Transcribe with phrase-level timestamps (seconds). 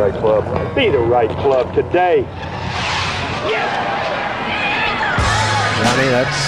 [0.00, 0.74] right club.
[0.74, 2.22] Be the right club today.
[5.76, 6.40] Johnny, that's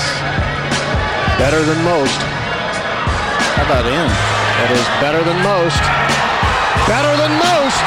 [1.38, 2.16] better than most.
[3.52, 4.08] How about in?
[4.56, 5.82] That is better than most.
[6.88, 7.84] Better than most.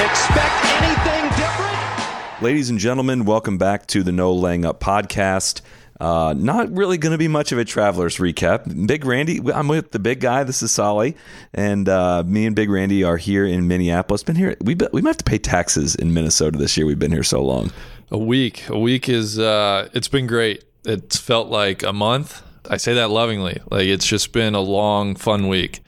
[0.00, 2.42] Expect anything different?
[2.42, 5.59] Ladies and gentlemen, welcome back to the No Laying Up podcast.
[6.00, 8.86] Uh, not really going to be much of a travelers recap.
[8.86, 10.44] Big Randy, I'm with the big guy.
[10.44, 11.14] This is Soly,
[11.52, 14.22] and uh, me and Big Randy are here in Minneapolis.
[14.22, 14.56] Been here.
[14.62, 16.86] We we might have to pay taxes in Minnesota this year.
[16.86, 17.70] We've been here so long.
[18.10, 18.68] A week.
[18.70, 19.38] A week is.
[19.38, 20.64] Uh, it's been great.
[20.86, 22.42] It's felt like a month.
[22.70, 23.60] I say that lovingly.
[23.70, 25.80] Like it's just been a long, fun week.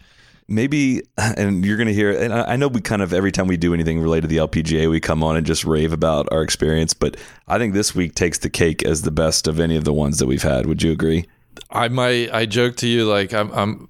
[0.53, 2.13] Maybe, and you're going to hear.
[2.13, 4.91] And I know we kind of every time we do anything related to the LPGA,
[4.91, 6.95] we come on and just rave about our experience.
[6.95, 7.17] But
[7.49, 10.19] I think this week takes the cake as the best of any of the ones
[10.19, 10.67] that we've had.
[10.67, 11.27] Would you agree?
[11.71, 12.33] I might.
[12.33, 13.51] I joke to you like I'm.
[13.53, 13.89] I'm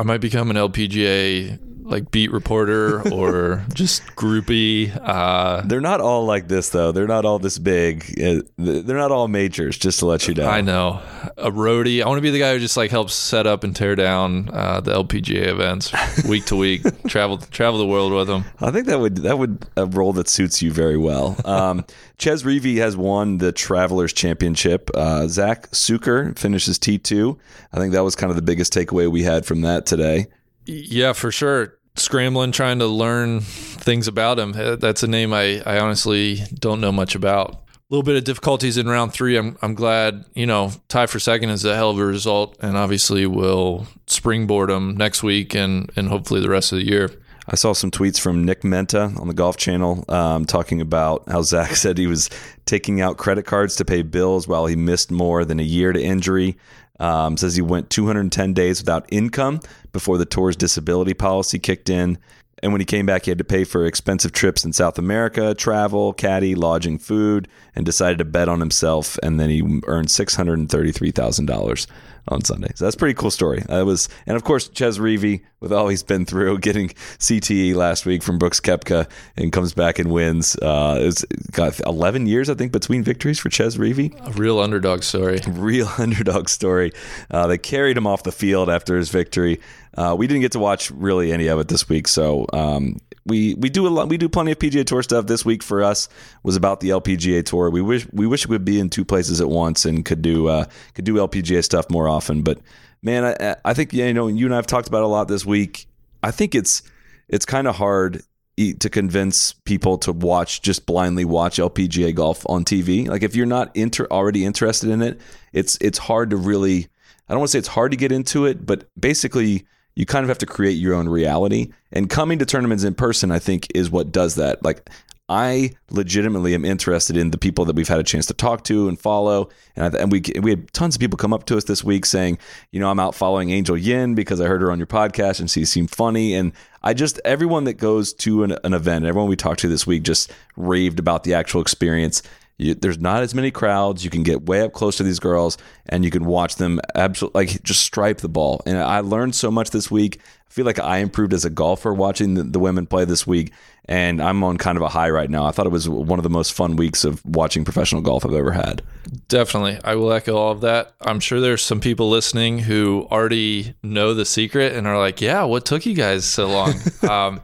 [0.00, 1.58] I might become an LPGA
[1.90, 4.98] like beat reporter or just groupie.
[5.02, 6.92] Uh, They're not all like this though.
[6.92, 8.18] They're not all this big.
[8.18, 9.76] Uh, They're not all majors.
[9.76, 10.48] Just to let you know.
[10.48, 11.02] I know
[11.36, 12.02] a roadie.
[12.02, 14.48] I want to be the guy who just like helps set up and tear down
[14.52, 15.92] uh, the LPGA events
[16.24, 16.82] week to week.
[17.08, 18.44] travel travel the world with them.
[18.60, 21.36] I think that would that would a role that suits you very well.
[21.44, 21.84] Um,
[22.20, 24.90] Chez Reavie has won the Travelers Championship.
[24.94, 27.38] Uh, Zack Sucher finishes T two.
[27.72, 30.26] I think that was kind of the biggest takeaway we had from that today.
[30.66, 31.78] Yeah, for sure.
[31.96, 34.54] Scrambling, trying to learn things about him.
[34.54, 37.52] Uh, That's a name I, I honestly don't know much about.
[37.52, 39.38] A little bit of difficulties in round three.
[39.38, 42.76] I'm I'm glad you know tie for second is a hell of a result, and
[42.76, 47.10] obviously will springboard him next week and and hopefully the rest of the year.
[47.52, 51.42] I saw some tweets from Nick Menta on the Golf Channel um, talking about how
[51.42, 52.30] Zach said he was
[52.64, 56.00] taking out credit cards to pay bills while he missed more than a year to
[56.00, 56.56] injury.
[57.00, 62.18] Um, says he went 210 days without income before the tour's disability policy kicked in.
[62.62, 65.54] And when he came back, he had to pay for expensive trips in South America,
[65.54, 69.18] travel, caddy, lodging, food, and decided to bet on himself.
[69.22, 71.86] And then he earned $633,000
[72.30, 72.72] on Sunday.
[72.74, 73.60] So that's a pretty cool story.
[73.68, 78.06] That was, and of course, Chez Reavie, with all he's been through, getting CTE last
[78.06, 80.56] week from Brooks Koepka and comes back and wins.
[80.56, 84.14] Uh, it's got 11 years, I think, between victories for Chez Reavie.
[84.26, 85.40] A real underdog story.
[85.50, 86.92] Real underdog story.
[87.30, 89.60] Uh, they carried him off the field after his victory.
[89.96, 93.54] Uh, we didn't get to watch really any of it this week, so um, we
[93.54, 94.08] we do a lot.
[94.08, 95.26] We do plenty of PGA Tour stuff.
[95.26, 96.08] This week for us
[96.42, 97.70] was about the LPGA Tour.
[97.70, 100.48] We wish we wish we would be in two places at once and could do
[100.48, 102.42] uh, could do LPGA stuff more often.
[102.42, 102.60] But
[103.02, 105.28] man, I, I think you know you and I have talked about it a lot
[105.28, 105.86] this week.
[106.22, 106.82] I think it's
[107.28, 108.22] it's kind of hard
[108.56, 113.08] to convince people to watch just blindly watch LPGA golf on TV.
[113.08, 115.20] Like if you're not inter- already interested in it,
[115.52, 116.88] it's it's hard to really.
[117.28, 119.64] I don't want to say it's hard to get into it, but basically
[119.94, 121.72] you kind of have to create your own reality.
[121.92, 124.62] And coming to tournaments in person, I think, is what does that.
[124.64, 124.88] Like,
[125.30, 128.88] I legitimately am interested in the people that we've had a chance to talk to
[128.88, 129.48] and follow.
[129.76, 132.04] And, I, and we we had tons of people come up to us this week
[132.04, 132.38] saying,
[132.72, 135.48] you know, I'm out following Angel Yin because I heard her on your podcast and
[135.48, 136.34] she seemed funny.
[136.34, 136.52] And
[136.82, 140.02] I just everyone that goes to an, an event, everyone we talked to this week,
[140.02, 142.24] just raved about the actual experience.
[142.60, 144.04] You, there's not as many crowds.
[144.04, 145.56] You can get way up close to these girls,
[145.86, 148.60] and you can watch them absolutely like just stripe the ball.
[148.66, 150.20] And I learned so much this week.
[150.22, 153.52] I feel like I improved as a golfer watching the, the women play this week,
[153.86, 155.46] and I'm on kind of a high right now.
[155.46, 158.34] I thought it was one of the most fun weeks of watching professional golf I've
[158.34, 158.82] ever had.
[159.28, 159.78] Definitely.
[159.82, 160.94] I will echo all of that.
[161.00, 165.44] I'm sure there's some people listening who already know the secret and are like, yeah,
[165.44, 166.74] what took you guys so long?
[167.08, 167.40] um,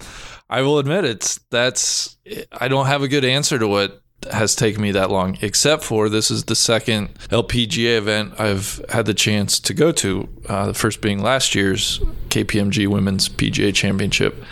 [0.50, 2.16] I will admit it's that's
[2.52, 6.08] I don't have a good answer to what has taken me that long, except for
[6.08, 10.28] this is the second LPGA event I've had the chance to go to.
[10.48, 14.42] Uh, the first being last year's KPMG Women's PGA Championship.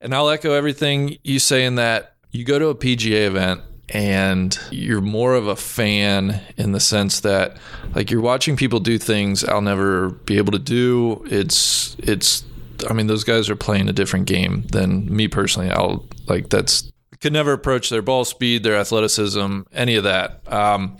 [0.00, 4.58] And I'll echo everything you say in that you go to a PGA event and
[4.70, 7.56] you're more of a fan in the sense that
[7.94, 11.24] like you're watching people do things I'll never be able to do.
[11.30, 12.44] It's it's
[12.88, 15.70] I mean those guys are playing a different game than me personally.
[15.70, 20.40] I'll like that's could never approach their ball speed, their athleticism, any of that.
[20.50, 20.98] Um,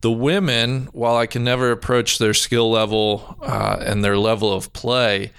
[0.00, 4.72] the women, while I can never approach their skill level uh, and their level of
[4.72, 5.32] play,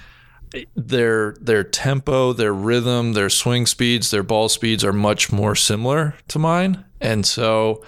[0.75, 6.15] their their tempo, their rhythm, their swing speeds, their ball speeds are much more similar
[6.27, 7.83] to mine, and so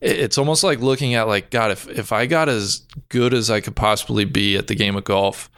[0.00, 3.60] it's almost like looking at like God, if if I got as good as I
[3.60, 5.50] could possibly be at the game of golf,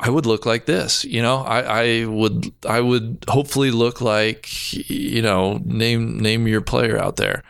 [0.00, 1.04] I would look like this.
[1.04, 4.48] You know, I, I would I would hopefully look like
[4.88, 7.42] you know name name your player out there.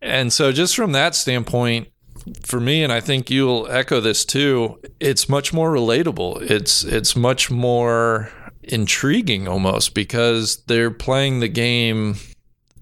[0.00, 1.88] And so just from that standpoint,
[2.42, 4.80] for me, and I think you'll echo this too.
[5.00, 6.42] It's much more relatable.
[6.50, 8.30] It's it's much more
[8.62, 12.16] intriguing almost because they're playing the game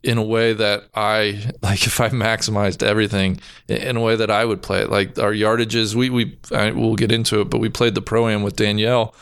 [0.02, 4.44] in a way that I like if I maximized everything in a way that I
[4.44, 4.90] would play it.
[4.90, 8.28] Like our yardages, we we I, we'll get into it, but we played the pro
[8.28, 9.14] am with Danielle.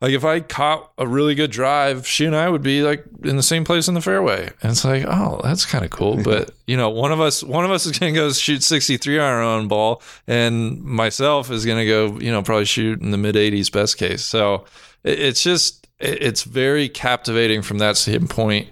[0.00, 3.36] Like if I caught a really good drive, she and I would be like in
[3.36, 6.22] the same place in the fairway, and it's like, oh, that's kind of cool.
[6.28, 9.18] But you know, one of us, one of us is gonna go shoot sixty three
[9.18, 13.18] on our own ball, and myself is gonna go, you know, probably shoot in the
[13.18, 14.24] mid eighties best case.
[14.24, 14.66] So
[15.02, 18.68] it's just, it's very captivating from that standpoint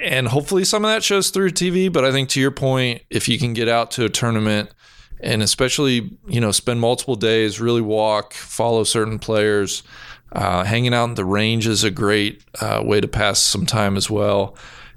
[0.00, 1.92] and hopefully some of that shows through TV.
[1.92, 4.70] But I think to your point, if you can get out to a tournament
[5.20, 9.82] and especially you know spend multiple days, really walk, follow certain players,
[10.32, 13.96] uh, hanging out in the range is a great uh, way to pass some time
[13.96, 14.56] as well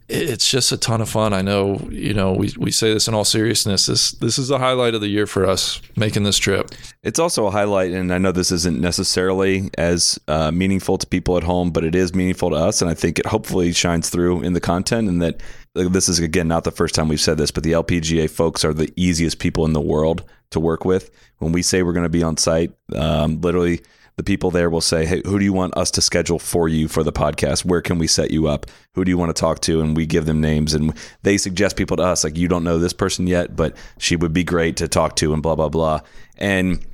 [0.10, 1.34] it's just a ton of fun.
[1.34, 3.86] I know, you know, we, we say this in all seriousness.
[3.86, 6.72] This this is the highlight of the year for us making this trip.
[7.04, 11.38] It's also a highlight, and I know this isn't necessarily as uh, meaningful to people
[11.38, 14.42] at home, but it is meaningful to us, and I think it hopefully shines through
[14.42, 15.08] in the content.
[15.08, 15.42] And that
[15.74, 18.74] this is again not the first time we've said this, but the LPGA folks are
[18.74, 20.24] the easiest people in the world
[20.54, 21.12] to work with.
[21.40, 23.82] When we say we're going to be on site, um, literally
[24.16, 26.88] the people there will say, Hey, who do you want us to schedule for you
[26.88, 27.66] for the podcast?
[27.66, 28.68] Where can we set you up?
[28.94, 29.82] Who do you want to talk to?
[29.82, 32.78] And we give them names and they suggest people to us, like, you don't know
[32.78, 36.02] this person yet, but she would be great to talk to and blah, blah, blah.
[36.38, 36.86] And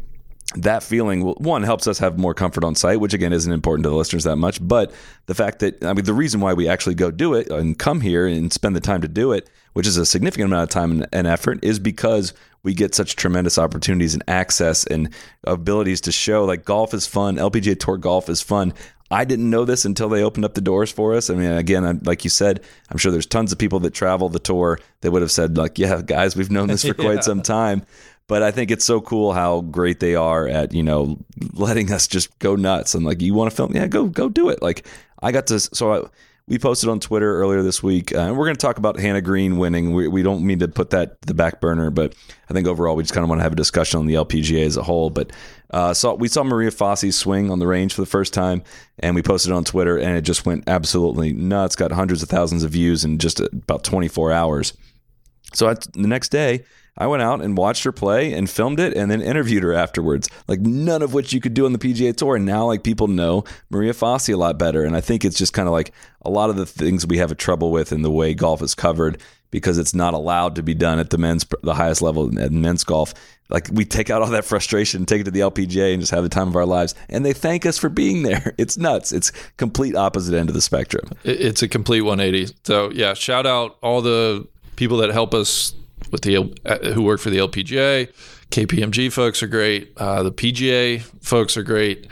[0.56, 3.90] that feeling one helps us have more comfort on site which again isn't important to
[3.90, 4.92] the listeners that much but
[5.28, 8.02] the fact that i mean the reason why we actually go do it and come
[8.02, 11.06] here and spend the time to do it which is a significant amount of time
[11.12, 12.34] and effort is because
[12.64, 15.14] we get such tremendous opportunities and access and
[15.46, 18.74] abilities to show like golf is fun lpga tour golf is fun
[19.12, 21.30] I didn't know this until they opened up the doors for us.
[21.30, 24.40] I mean, again, like you said, I'm sure there's tons of people that travel the
[24.40, 27.22] tour that would have said, like, yeah, guys, we've known this for quite yeah.
[27.22, 27.84] some time.
[28.28, 31.18] But I think it's so cool how great they are at, you know,
[31.54, 33.76] letting us just go nuts and like, you want to film?
[33.76, 34.62] Yeah, go, go do it.
[34.62, 34.86] Like
[35.24, 36.08] I got to, so I,
[36.50, 39.22] we posted on Twitter earlier this week, uh, and we're going to talk about Hannah
[39.22, 39.94] Green winning.
[39.94, 42.16] We, we don't mean to put that the back burner, but
[42.50, 44.66] I think overall we just kind of want to have a discussion on the LPGA
[44.66, 45.12] as a whole.
[45.12, 45.32] But
[45.70, 48.64] uh, saw we saw Maria Fassi swing on the range for the first time,
[48.98, 51.76] and we posted it on Twitter, and it just went absolutely nuts.
[51.76, 54.74] Got hundreds of thousands of views in just about 24 hours.
[55.54, 56.66] So the next day,
[57.00, 60.30] I went out and watched her play and filmed it and then interviewed her afterwards.
[60.48, 62.36] Like none of which you could do on the PGA Tour.
[62.36, 64.84] And now like people know Maria Fassi a lot better.
[64.84, 67.32] And I think it's just kind of like a lot of the things we have
[67.32, 70.74] a trouble with in the way golf is covered because it's not allowed to be
[70.74, 73.14] done at the men's the highest level in men's golf.
[73.50, 76.22] Like we take out all that frustration, take it to the LPGA, and just have
[76.22, 76.94] the time of our lives.
[77.10, 78.54] And they thank us for being there.
[78.60, 79.14] It's nuts.
[79.14, 81.10] It's complete opposite end of the spectrum.
[81.24, 82.54] It's a complete 180.
[82.64, 85.74] So yeah, shout out all the people that help us
[86.12, 88.12] with the uh, who work for the LPGA.
[88.52, 89.94] KPMG folks are great.
[89.98, 92.08] Uh, the PGA folks are great.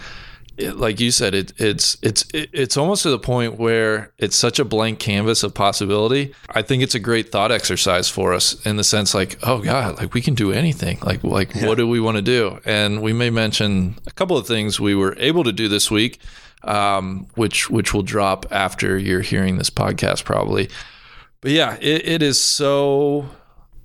[0.58, 4.60] It, like you said, it, it's it's it's almost to the point where it's such
[4.60, 6.34] a blank canvas of possibility.
[6.50, 9.98] I think it's a great thought exercise for us in the sense, like, oh god,
[9.98, 11.00] like we can do anything.
[11.02, 11.68] Like like yeah.
[11.68, 12.60] what do we want to do?
[12.66, 16.20] And we may mention a couple of things we were able to do this week,
[16.64, 20.70] um, which which will drop after you're hearing this podcast probably.
[21.42, 23.30] But yeah, it, it is so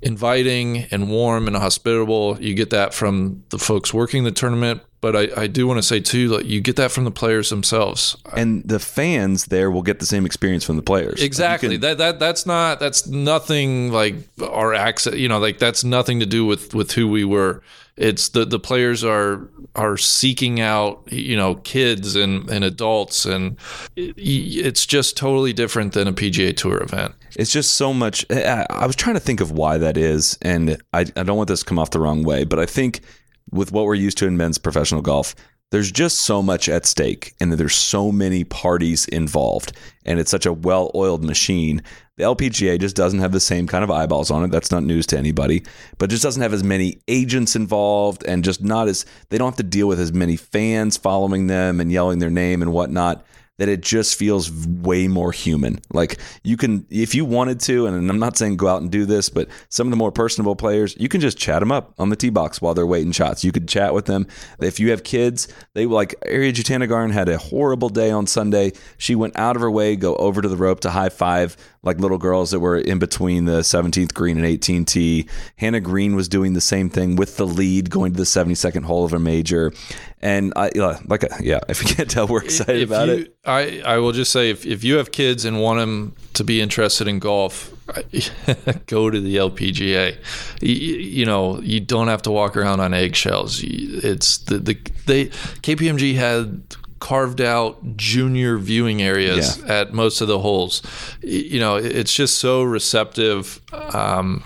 [0.02, 2.36] inviting and warm and hospitable.
[2.40, 5.82] You get that from the folks working the tournament, but I, I do want to
[5.82, 9.82] say too, like you get that from the players themselves, and the fans there will
[9.82, 11.22] get the same experience from the players.
[11.22, 11.70] Exactly.
[11.70, 15.14] Can, that that that's not that's nothing like our access.
[15.14, 17.62] You know, like that's nothing to do with with who we were.
[17.96, 23.56] It's the the players are are seeking out you know kids and and adults, and
[23.96, 27.14] it, it's just totally different than a PGA Tour event.
[27.36, 28.24] It's just so much.
[28.30, 31.60] I, was trying to think of why that is, and I, I don't want this
[31.60, 33.00] to come off the wrong way, but I think
[33.50, 35.34] with what we're used to in men's professional golf,
[35.72, 39.72] there's just so much at stake and there's so many parties involved
[40.04, 41.82] and it's such a well-oiled machine
[42.18, 45.06] the lpga just doesn't have the same kind of eyeballs on it that's not news
[45.06, 45.64] to anybody
[45.96, 49.56] but just doesn't have as many agents involved and just not as they don't have
[49.56, 53.24] to deal with as many fans following them and yelling their name and whatnot
[53.58, 55.78] that it just feels way more human.
[55.92, 59.04] Like you can, if you wanted to, and I'm not saying go out and do
[59.04, 62.08] this, but some of the more personable players, you can just chat them up on
[62.08, 63.44] the tee box while they're waiting shots.
[63.44, 64.26] You could chat with them.
[64.60, 68.72] If you have kids, they like Ariya Jutanugarn had a horrible day on Sunday.
[68.96, 71.98] She went out of her way, go over to the rope to high five like
[71.98, 75.28] little girls that were in between the 17th green and 18 tee.
[75.56, 79.04] Hannah Green was doing the same thing with the lead going to the 72nd hole
[79.04, 79.72] of a major.
[80.20, 80.70] And I
[81.06, 83.36] like uh, yeah, if you can't tell, we're excited if about you, it.
[83.44, 86.60] I I will just say if if you have kids and want them to be
[86.60, 87.72] interested in golf,
[88.86, 90.16] go to the LPGA.
[90.60, 93.60] You, you, know, you don't have to walk around on eggshells.
[93.64, 94.74] It's the the
[95.06, 99.80] they KPMG had carved out junior viewing areas yeah.
[99.80, 100.82] at most of the holes.
[101.20, 103.60] You know, it's just so receptive.
[103.72, 104.44] Um,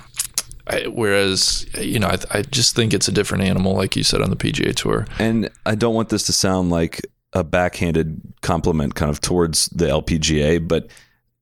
[0.67, 4.23] I, whereas, you know, I, I, just think it's a different animal, like you said
[4.23, 5.07] on the PGA Tour.
[5.19, 7.03] And I don't want this to sound like
[7.35, 10.89] a backhanded compliment kind of towards the LPGA, but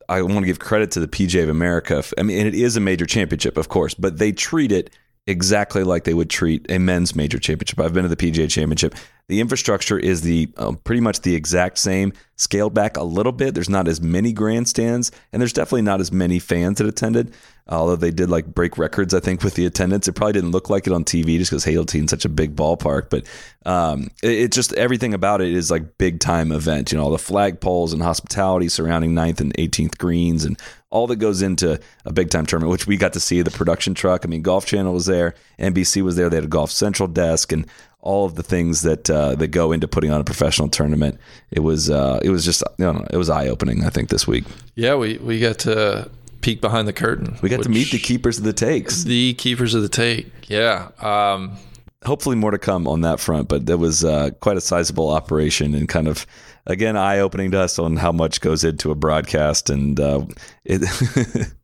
[0.09, 2.03] I want to give credit to the PGA of America.
[2.19, 4.91] I mean, and it is a major championship, of course, but they treat it
[5.27, 7.81] exactly like they would treat a men's major championship.
[7.81, 8.95] I've been to the PGA championship.
[9.29, 13.55] The infrastructure is the um, pretty much the exact same, scaled back a little bit.
[13.55, 17.33] There's not as many grandstands, and there's definitely not as many fans that attended.
[17.67, 20.69] Although they did like break records, I think with the attendance, it probably didn't look
[20.69, 23.09] like it on TV just because Hazeltine's such a big ballpark.
[23.09, 23.25] But
[23.65, 26.93] um, it, it, just everything about it is like big time event.
[26.93, 31.17] You know, all the flagpoles and hospitality surrounding 9th and 18th greens and all that
[31.17, 34.27] goes into a big time tournament, which we got to see the production truck.
[34.27, 36.29] I mean, Golf Channel was there, NBC was there.
[36.29, 37.67] They had a Golf Central desk and
[38.05, 41.19] all of the things that uh, that go into putting on a professional tournament.
[41.51, 43.85] It was uh, it was just you know, it was eye opening.
[43.85, 44.45] I think this week.
[44.77, 46.11] Yeah, we we got to
[46.43, 47.37] peek behind the curtain.
[47.43, 49.03] We got to meet the keepers of the takes.
[49.05, 50.31] The keepers of the take.
[50.49, 50.91] Yeah.
[51.01, 51.57] Um,
[52.05, 55.75] Hopefully more to come on that front, but that was uh, quite a sizable operation
[55.75, 56.27] and kind of
[56.67, 60.27] again eye opening to us on how much goes into a broadcast and uh,
[60.67, 60.83] it.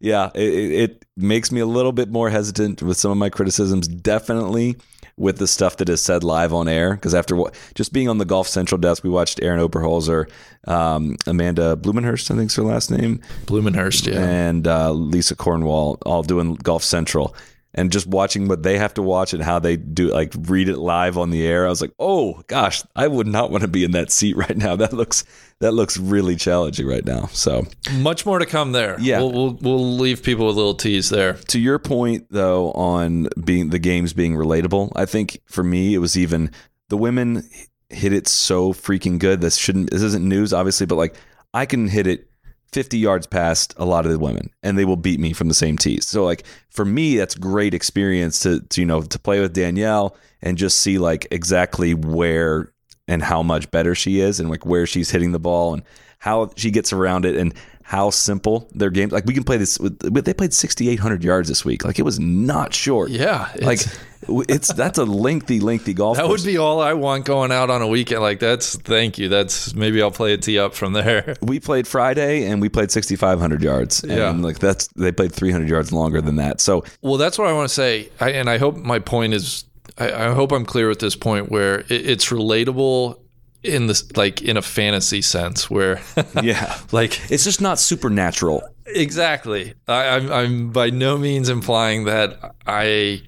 [0.00, 0.40] yeah, it,
[0.90, 3.86] it makes me a little bit more hesitant with some of my criticisms.
[3.86, 4.76] Definitely
[5.16, 6.94] with the stuff that is said live on air.
[6.94, 10.30] Because after what, just being on the Golf Central desk, we watched Arron Oberholser,
[10.66, 16.22] um, Amanda Blumenherst, I think's her last name, Blumenherst, yeah, and uh, Lisa Cornwell, all
[16.22, 17.34] doing Golf Central
[17.76, 20.78] and just watching what they have to watch and how they do like read it
[20.78, 23.84] live on the air i was like oh gosh i would not want to be
[23.84, 24.76] in that seat right now.
[24.76, 25.24] That looks
[25.60, 27.26] that looks really challenging right now.
[27.26, 29.00] So much more to come there.
[29.00, 29.20] Yeah.
[29.20, 31.34] We'll, we'll, we'll leave people with a little tease there.
[31.34, 35.98] To your point though on being the games being relatable i think for me it
[35.98, 36.50] was even
[36.88, 37.48] the women
[37.88, 39.40] hit it so freaking good.
[39.40, 41.16] This shouldn't this isn't news obviously but like
[41.54, 42.30] i can hit it
[42.72, 45.54] 50 yards past a lot of the women and they will beat me from the
[45.54, 46.06] same tees.
[46.06, 50.16] So like for me that's great experience to, to, you know to play with Danielle
[50.42, 52.72] and just see like exactly where
[53.08, 55.82] and how much better she is and like where she's hitting the ball and
[56.18, 57.54] how she gets around it and
[57.86, 61.64] how simple their games like we can play this with, they played 6800 yards this
[61.64, 61.84] week.
[61.84, 63.10] Like it was not short.
[63.10, 63.78] Yeah like
[64.28, 66.42] it's that's a lengthy lengthy golf that course.
[66.42, 68.22] would be all i want going out on a weekend.
[68.22, 69.28] Like that's thank you.
[69.28, 71.36] That's maybe i'll play a tee up from there.
[71.42, 74.04] We played friday and we played 6500 yards.
[74.04, 74.30] Yeah.
[74.30, 76.60] and like that's they played 300 yards longer than that.
[76.60, 78.08] So well that's what i want to say.
[78.18, 79.64] I, and i hope my point is
[79.96, 83.20] I, I hope i'm clear at this point where it, it's relatable
[83.66, 86.00] in this like in a fantasy sense where
[86.42, 86.78] yeah.
[86.92, 88.62] like it's just not supernatural.
[88.86, 89.74] Exactly.
[89.88, 93.22] I, I'm, I'm by no means implying that i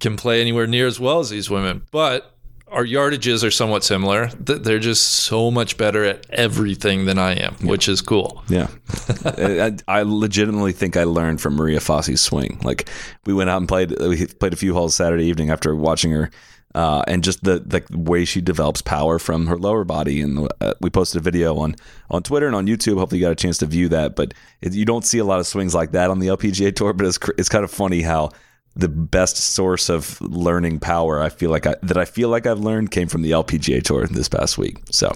[0.00, 2.32] can play anywhere near as well as these women but
[2.68, 4.28] our yardages are somewhat similar.
[4.28, 7.70] They're just so much better at everything than i am yeah.
[7.70, 8.42] which is cool.
[8.48, 8.68] Yeah.
[9.26, 12.60] I, I, legitimately think i learned from maria Fassi's swing.
[12.64, 12.88] Like
[13.26, 16.30] we went out and played we played a few holes saturday evening after watching her
[16.74, 20.20] uh, and just the the way she develops power from her lower body.
[20.20, 21.76] And uh, we posted a video on
[22.10, 22.98] on Twitter and on YouTube.
[22.98, 24.16] Hopefully, you got a chance to view that.
[24.16, 26.92] But it, you don't see a lot of swings like that on the LPGA tour.
[26.92, 28.30] But it's it's kind of funny how
[28.74, 32.60] the best source of learning power I feel like I, that I feel like I've
[32.60, 34.78] learned came from the LPGA tour this past week.
[34.90, 35.12] So.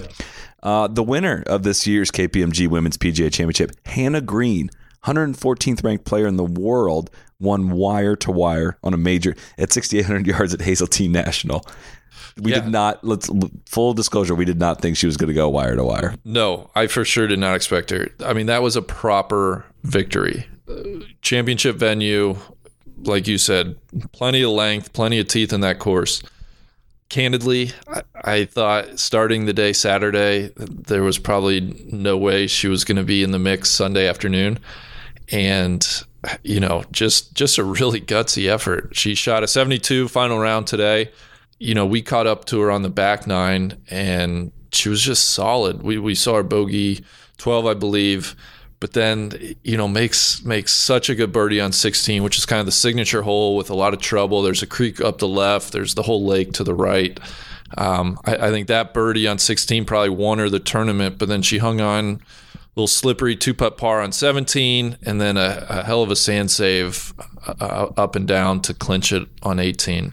[0.62, 4.68] Uh, the winner of this year's KPMG Women's PGA Championship, Hannah Green,
[5.06, 10.26] 114th ranked player in the world, won wire to wire on a major at 6,800
[10.26, 11.64] yards at Hazeltine National.
[12.38, 12.60] We yeah.
[12.60, 13.02] did not.
[13.02, 13.30] Let's
[13.66, 14.34] full disclosure.
[14.34, 16.14] We did not think she was going to go wire to wire.
[16.25, 18.08] No, I for sure did not expect her.
[18.25, 20.46] I mean, that was a proper victory.
[21.22, 22.36] championship venue,
[22.98, 23.76] like you said,
[24.12, 26.22] plenty of length, plenty of teeth in that course.
[27.08, 31.60] Candidly, I, I thought starting the day Saturday, there was probably
[31.90, 34.58] no way she was going to be in the mix Sunday afternoon
[35.30, 36.04] and
[36.42, 38.97] you know, just just a really gutsy effort.
[38.97, 41.11] She shot a 72 final round today.
[41.59, 45.30] You know, we caught up to her on the back nine, and she was just
[45.30, 45.83] solid.
[45.83, 47.04] We we saw her bogey
[47.38, 48.35] 12, I believe,
[48.80, 52.61] but then you know makes makes such a good birdie on 16, which is kind
[52.61, 54.42] of the signature hole with a lot of trouble.
[54.42, 55.73] There's a creek up the left.
[55.73, 57.18] There's the whole lake to the right.
[57.76, 61.42] Um, I, I think that birdie on 16 probably won her the tournament, but then
[61.42, 62.21] she hung on
[62.76, 66.50] little slippery two putt par on 17, and then a, a hell of a sand
[66.50, 67.14] save
[67.47, 70.12] uh, uh up and down to clinch it on 18.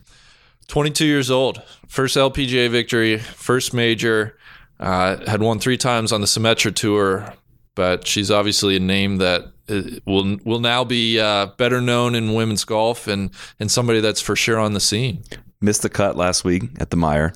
[0.68, 4.38] 22 years old, first LPGA victory, first major.
[4.80, 7.34] Uh, had won three times on the Symetra Tour.
[7.76, 12.34] but she's obviously a name that uh, will will now be uh, better known in
[12.34, 13.30] women's golf and
[13.60, 15.24] and somebody that's for sure on the scene.
[15.62, 17.36] Missed the cut last week at the Meijer.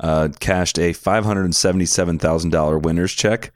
[0.00, 3.52] Uh, cashed a five hundred seventy-seven thousand dollar winner's check.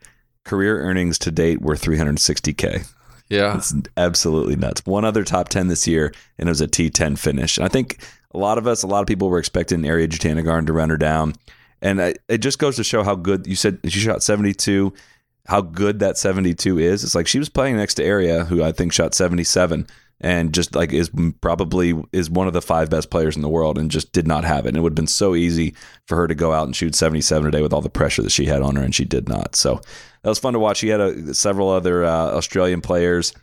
[0.47, 2.81] Career earnings to date were three hundred sixty k.
[3.29, 4.85] Yeah, It's absolutely nuts.
[4.85, 7.57] One other top 10 this year, and it was a T10 finish.
[7.57, 8.01] And I think
[8.33, 10.97] a lot of us, a lot of people were expecting Ariya Jutanugarn to run her
[10.97, 11.35] down.
[11.81, 14.93] And I, it just goes to show how good you said she shot 72,
[15.45, 17.03] how good that 72 is.
[17.03, 19.85] It's like she was playing next to Ariya, who I think shot 77
[20.19, 23.77] and just like is probably is one of the five best players in the world
[23.77, 24.69] and just did not have it.
[24.69, 27.45] And it would have been so easy for her to go out and shoot 77
[27.45, 29.55] today with all the pressure that she had on her, and she did not.
[29.55, 29.75] So
[30.23, 30.77] that was fun to watch.
[30.77, 33.33] She had a, several other uh, Australian players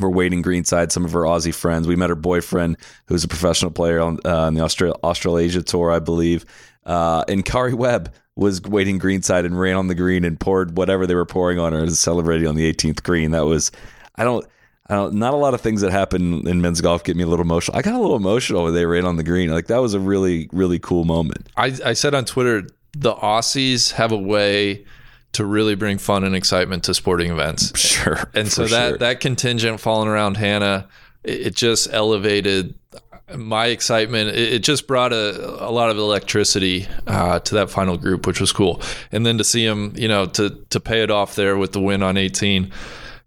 [0.00, 0.92] were waiting greenside.
[0.92, 1.86] Some of her Aussie friends.
[1.86, 5.90] We met her boyfriend, who's a professional player on, uh, on the Austral- Australasia tour,
[5.90, 6.44] I believe.
[6.86, 11.06] Uh, and Karrie Webb was waiting greenside and ran on the green and poured whatever
[11.06, 13.32] they were pouring on her and celebrating on the 18th green.
[13.32, 13.70] That was,
[14.16, 14.46] I don't.
[14.88, 17.44] I don't, a lot of things that happen in men's golf get me a little
[17.44, 17.76] emotional.
[17.76, 19.50] I got a little emotional when they ran on the green.
[19.50, 21.48] Like that was a really, really cool moment.
[21.56, 24.86] I, I said on Twitter, the Aussies have a way
[25.32, 27.72] to really bring fun and excitement to sporting events.
[27.98, 28.30] Sure.
[28.32, 28.98] And so that sure.
[28.98, 30.88] that contingent falling around Hannah,
[31.24, 32.74] it, it just elevated
[33.34, 34.30] my excitement.
[34.30, 38.40] It, it just brought a, a lot of electricity uh, to that final group, which
[38.40, 38.80] was cool.
[39.10, 41.80] And then to see him, you know, to to pay it off there with the
[41.80, 42.70] win on 18,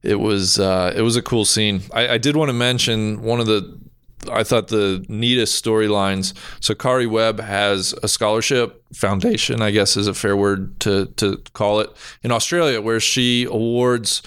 [0.03, 1.81] it was uh, it was a cool scene.
[1.93, 3.79] I, I did want to mention one of the
[4.29, 6.33] I thought the neatest storylines.
[6.59, 11.37] So Karrie Webb has a scholarship foundation, I guess is a fair word to to
[11.53, 11.89] call it,
[12.23, 14.21] in Australia, where she awards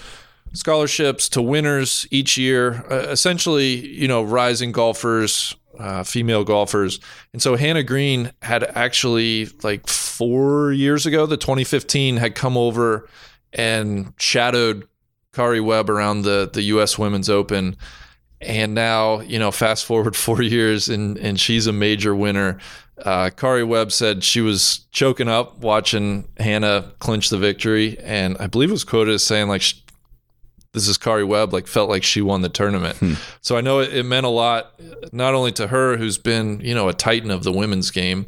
[0.53, 2.85] scholarships to winners each year.
[2.89, 6.99] Uh, essentially, you know, rising golfers, uh, female golfers,
[7.33, 13.09] and so Hannah Green had actually like four years ago, the 2015, had come over
[13.53, 14.87] and shadowed
[15.35, 16.97] Karrie Webb around the the U.S.
[16.97, 17.75] Women's Open.
[18.41, 22.59] And now you know fast forward four years and and she's a major winner.
[22.97, 27.99] Uh, Karrie Webb said she was choking up watching Hannah clinch the victory.
[27.99, 29.63] And I believe it was quoted as saying like
[30.71, 32.97] this is Karrie Webb like felt like she won the tournament.
[33.41, 34.79] So I know it, it meant a lot
[35.11, 38.25] not only to her who's been you know a titan of the women's game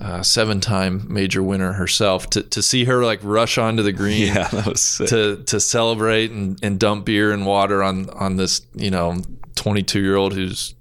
[0.00, 4.26] uh, seven time major winner herself to, to see her like rush onto the green
[4.34, 5.08] yeah, that was sick.
[5.08, 9.22] to to celebrate and, and dump beer and water on on this you know
[9.54, 10.74] 22 year old whose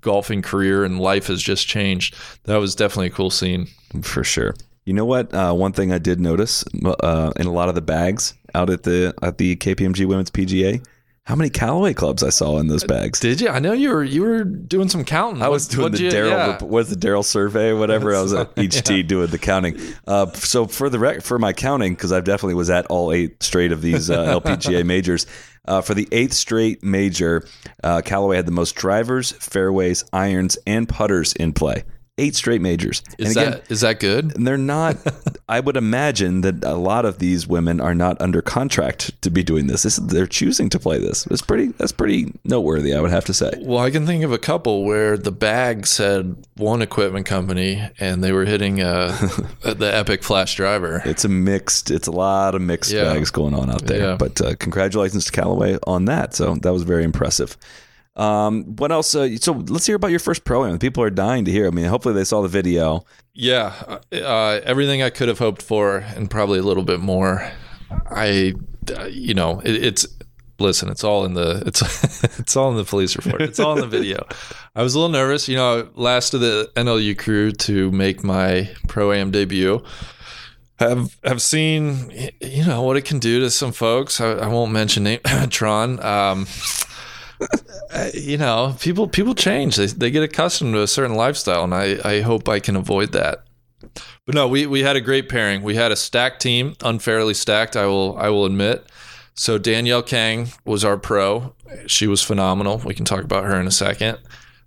[0.00, 2.14] golfing career and life has just changed.
[2.44, 3.68] That was definitely a cool scene.
[4.02, 4.54] for sure.
[4.84, 5.32] You know what?
[5.32, 8.82] Uh, one thing I did notice uh, in a lot of the bags out at
[8.82, 10.84] the at the KPMG Women's PGA,
[11.24, 13.18] how many Callaway clubs I saw in those bags.
[13.18, 13.48] Did you?
[13.48, 15.42] I know you were you were doing some counting.
[15.42, 16.30] I was doing the Daryl.
[16.30, 16.58] yeah.
[16.58, 18.14] the Daryl survey, whatever?
[18.14, 19.78] I was at each tee doing the counting.
[20.06, 23.42] Uh, so for the rec- for my counting, because I definitely was at all eight
[23.42, 25.26] straight of these uh, LPGA majors.
[25.66, 27.48] Uh, for the eighth straight major,
[27.82, 31.84] uh, Callaway had the most drivers, fairways, irons, and putters in play.
[32.16, 33.02] Eight straight majors.
[33.18, 34.36] Is again, that is that good?
[34.36, 34.96] and they're not.
[35.48, 39.42] I would imagine that a lot of these women are not under contract to be
[39.42, 39.82] doing this.
[39.82, 41.26] this they're choosing to play this.
[41.26, 41.72] It's pretty.
[41.72, 42.94] That's pretty noteworthy.
[42.94, 43.50] I would have to say.
[43.58, 48.22] Well, I can think of a couple where the bag said one equipment company and
[48.22, 49.08] they were hitting uh,
[49.62, 51.02] the Epic Flash driver.
[51.04, 51.90] It's a mixed.
[51.90, 53.12] It's a lot of mixed Yeah.
[53.12, 54.10] bags going on out there.
[54.10, 54.16] Yeah.
[54.16, 56.34] But uh, congratulations to Callaway on that.
[56.34, 57.56] So that was very impressive.
[58.16, 59.14] Um, what else?
[59.14, 60.78] Uh, so let's hear about your first pro am.
[60.78, 61.66] People are dying to hear.
[61.66, 63.04] I mean, hopefully they saw the video.
[63.32, 67.50] Yeah, uh, everything I could have hoped for, and probably a little bit more.
[68.06, 68.54] I,
[68.96, 70.06] uh, you know, it, it's
[70.60, 70.88] listen.
[70.90, 73.42] It's all in the it's it's all in the police report.
[73.42, 74.24] It's all in the video.
[74.76, 75.48] I was a little nervous.
[75.48, 79.82] You know, last of the NLU crew to make my pro am debut.
[80.78, 84.20] Have have seen you know what it can do to some folks.
[84.20, 85.98] I, I won't mention name Tron.
[86.04, 86.93] Um, uh,
[88.14, 89.76] you know, people people change.
[89.76, 93.12] They they get accustomed to a certain lifestyle, and I I hope I can avoid
[93.12, 93.44] that.
[94.26, 95.62] But no, we we had a great pairing.
[95.62, 97.76] We had a stacked team, unfairly stacked.
[97.76, 98.86] I will I will admit.
[99.34, 101.54] So Danielle Kang was our pro.
[101.86, 102.80] She was phenomenal.
[102.84, 104.18] We can talk about her in a second.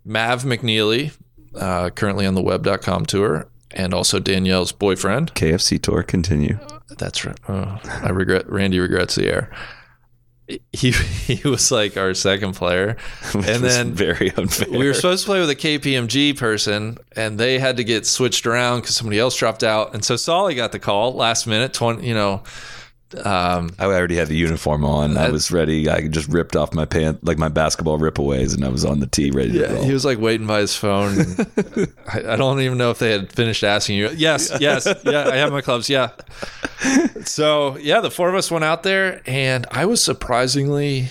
[0.03, 1.13] Mav McNealy,
[1.55, 5.33] uh, currently on the web.com tour, and also Danielle's boyfriend.
[5.35, 6.59] KFC tour continue.
[6.97, 7.39] That's right.
[7.47, 8.49] Oh, I regret.
[8.49, 9.49] Randy regrets the air.
[10.71, 12.95] He he was like our second player,
[13.33, 14.69] and then very unfair.
[14.69, 18.45] we were supposed to play with a KPMG person, and they had to get switched
[18.47, 21.73] around because somebody else dropped out, and so Soly got the call last minute.
[21.73, 22.43] Twenty, you know,
[23.23, 25.17] um, I already had the uniform on.
[25.17, 25.89] I was ready.
[25.89, 29.07] I just ripped off my pants, like my basketball ripaways, and I was on the
[29.07, 31.17] tee ready to yeah, he was like waiting by his phone.
[32.07, 34.09] I, I don't even know if they had finished asking you.
[34.15, 35.89] Yes, yes, yeah, I have my clubs.
[35.89, 36.11] Yeah.
[37.23, 41.09] so yeah, the four of us went out there, and I was surprisingly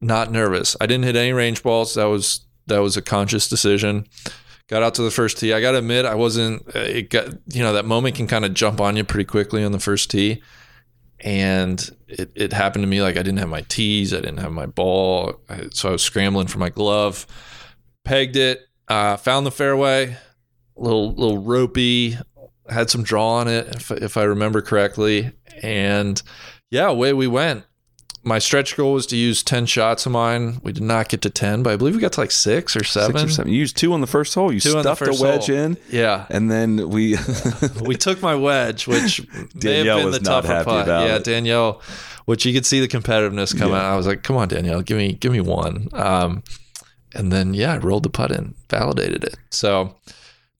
[0.00, 0.76] not nervous.
[0.80, 1.94] I didn't hit any range balls.
[1.94, 4.06] That was that was a conscious decision.
[4.68, 5.52] Got out to the first tee.
[5.52, 6.66] I got to admit, I wasn't.
[6.74, 9.72] It got you know that moment can kind of jump on you pretty quickly on
[9.72, 10.42] the first tee,
[11.22, 14.52] and it, it happened to me like I didn't have my tees, I didn't have
[14.52, 17.26] my ball, so I was scrambling for my glove.
[18.04, 20.16] Pegged it, uh, found the fairway,
[20.76, 22.18] little little ropey,
[22.68, 25.32] had some draw on it if, if I remember correctly,
[25.62, 26.20] and
[26.70, 27.64] yeah, away we went
[28.24, 30.60] my stretch goal was to use 10 shots of mine.
[30.62, 32.84] We did not get to 10, but I believe we got to like six or
[32.84, 33.18] seven.
[33.18, 33.52] Six or seven.
[33.52, 34.52] You used two on the first hole.
[34.52, 35.56] You Two stuffed a wedge hole.
[35.56, 35.76] in.
[35.90, 36.26] Yeah.
[36.30, 37.16] And then we
[37.82, 40.82] we took my wedge, which may Danielle have been was the not tougher happy putt.
[40.86, 41.24] about yeah, it.
[41.24, 41.82] Danielle,
[42.26, 43.84] which you could see the competitiveness come out.
[43.84, 45.88] I was like, come on, Danielle, give me give me one.
[45.92, 46.44] Um,
[47.14, 49.36] and then yeah, I rolled the putt in, validated it.
[49.50, 49.96] So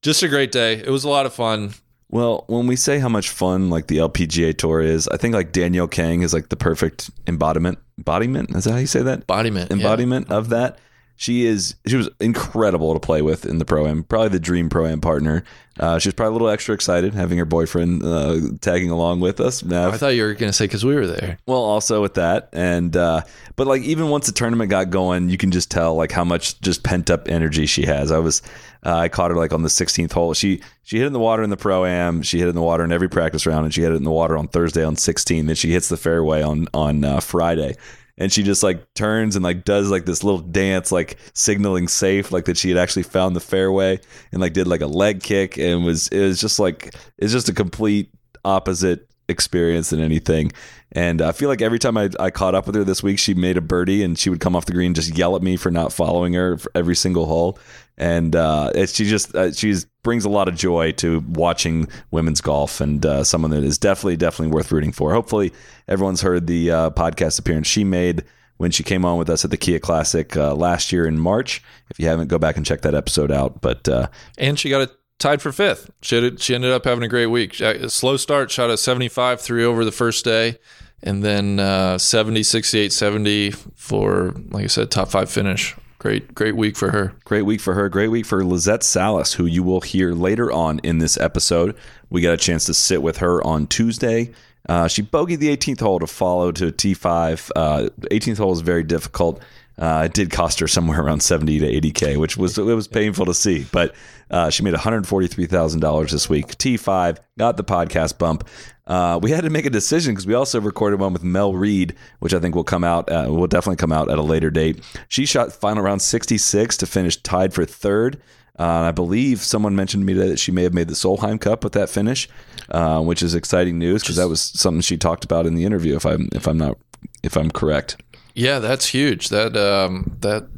[0.03, 0.75] just a great day.
[0.75, 1.75] It was a lot of fun.
[2.13, 5.51] Well, when we say how much fun like the LPGA tour is, I think like
[5.51, 7.79] Danielle Kang is like the perfect embodiment.
[7.97, 9.21] Embodiment is that how you say that?
[9.21, 9.71] Embodiment.
[9.71, 9.77] yeah.
[9.79, 10.79] Embodiment of that.
[11.23, 11.77] She is.
[11.87, 14.03] She was incredible to play with in the pro am.
[14.03, 15.45] Probably the dream pro am partner.
[15.79, 19.39] Uh, she was probably a little extra excited having her boyfriend uh, tagging along with
[19.39, 19.63] us.
[19.65, 21.39] I thought you were gonna say because we were there.
[21.47, 23.23] Well, also with that, and uh,
[23.55, 26.61] but like even once the tournament got going, you can just tell like how much
[26.61, 28.11] just pent up energy she has.
[28.11, 28.43] I was,
[28.85, 30.35] uh, I caught her like on the 16th hole.
[30.35, 32.23] She she hit in the water in the pro am.
[32.23, 34.11] She hit in the water in every practice round, and she hit it in the
[34.11, 35.47] water on Thursday on 16.
[35.47, 37.77] Then she hits the fairway on on uh, Friday.
[38.19, 42.31] And she just like turns and like does like this little dance, like signaling safe,
[42.31, 44.01] like that she had actually found the fairway,
[44.33, 47.49] and like did like a leg kick, and was it was just like it's just
[47.49, 48.11] a complete
[48.45, 50.53] opposite experience than anything.
[50.93, 53.35] And I feel like every time I, I caught up with her this week, she
[53.35, 55.71] made a birdie and she would come off the green just yell at me for
[55.71, 57.59] not following her for every single hole.
[57.99, 62.81] And uh, she just uh, she brings a lot of joy to watching women's golf
[62.81, 65.13] and uh, someone that is definitely definitely worth rooting for.
[65.13, 65.53] Hopefully,
[65.89, 68.25] everyone's heard the uh, podcast appearance she made
[68.57, 71.63] when she came on with us at the Kia Classic uh, last year in March.
[71.91, 73.61] If you haven't, go back and check that episode out.
[73.61, 75.91] But uh, and she got it tied for fifth.
[76.03, 77.61] She had, she ended up having a great week.
[77.61, 80.59] A slow start, shot a 75, three over the first day,
[81.03, 85.75] and then uh, 70, 68, 70 for, like I said, top five finish.
[86.03, 87.15] Great, great week for her.
[87.25, 87.89] Great week for her.
[87.89, 91.77] Great week for Lizette Salas, who you will hear later on in this episode.
[92.11, 94.33] We got a chance to sit with her on Tuesday.
[94.69, 97.53] Uh, she bogeyed the 18th hole to follow to T5.
[97.55, 99.41] Uh, 18th hole is very difficult.
[99.79, 103.27] Uh, it did cost her somewhere around 70 to 80k, which was it was painful
[103.27, 103.67] to see.
[103.73, 103.95] But
[104.31, 106.49] uh, she made 143 thousand dollars this week.
[106.59, 108.47] T5 got the podcast bump.
[108.87, 111.95] Uh, we had to make a decision because we also recorded one with Mel Reid,
[112.19, 113.11] which I think will come out.
[113.11, 114.83] Uh, will definitely come out at a later date.
[115.09, 118.21] She shot final round 66 to finish tied for third.
[118.59, 121.41] Uh, and I believe someone mentioned to me that she may have made the Solheim
[121.41, 122.29] Cup with that finish,
[122.69, 125.97] uh, which is exciting news because that was something she talked about in the interview.
[125.97, 126.77] If I'm if I'm not
[127.23, 127.97] if I'm correct.
[128.35, 129.29] Yeah, that's huge.
[129.29, 130.49] That um, that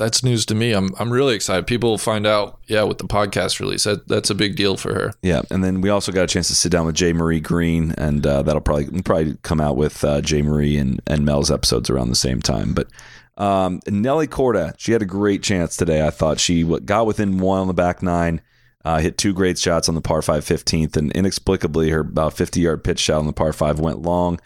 [0.00, 0.72] that's news to me.
[0.72, 1.66] I'm I'm really excited.
[1.66, 2.58] People will find out.
[2.66, 5.12] Yeah, with the podcast release, that that's a big deal for her.
[5.22, 7.92] Yeah, and then we also got a chance to sit down with Jaye Marie Green,
[7.98, 11.90] and uh, that'll probably probably come out with uh, Jay Marie and, and Mel's episodes
[11.90, 12.72] around the same time.
[12.72, 12.88] But
[13.36, 16.04] um, Nelly Korda, she had a great chance today.
[16.04, 18.40] I thought she got within one on the back nine,
[18.84, 22.60] uh, hit two great shots on the par five 15th, and inexplicably her about 50
[22.60, 24.40] yard pitch shot on the par five went long,